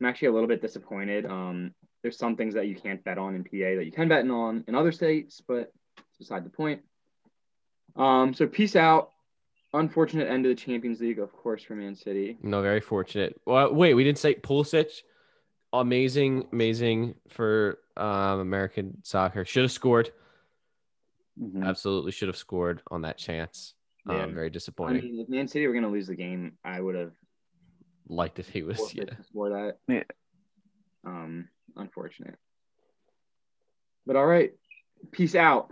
[0.00, 1.24] I'm actually a little bit disappointed.
[1.24, 1.72] Um,
[2.02, 4.64] there's some things that you can't bet on in PA that you can bet on
[4.66, 6.82] in other states, but it's beside the point.
[7.96, 9.12] Um, so peace out.
[9.74, 12.38] Unfortunate end of the Champions League, of course, for Man City.
[12.42, 13.38] No, very fortunate.
[13.44, 15.02] Well, wait, we didn't say Pulisic.
[15.74, 19.44] Amazing, amazing for um, American soccer.
[19.44, 20.10] Should have scored.
[21.38, 21.64] Mhm.
[21.64, 23.74] Absolutely should have scored on that chance.
[24.08, 24.22] Yeah.
[24.24, 25.02] Um, very I disappointing.
[25.04, 27.12] mean, if Man City were going to lose the game, I would have
[28.10, 28.78] Liked if he was.
[28.94, 29.04] Yeah.
[29.04, 29.76] forfeit before that.
[29.86, 30.02] Yeah.
[31.04, 32.36] Um, unfortunate.
[34.06, 34.52] But all right.
[35.12, 35.70] Peace out.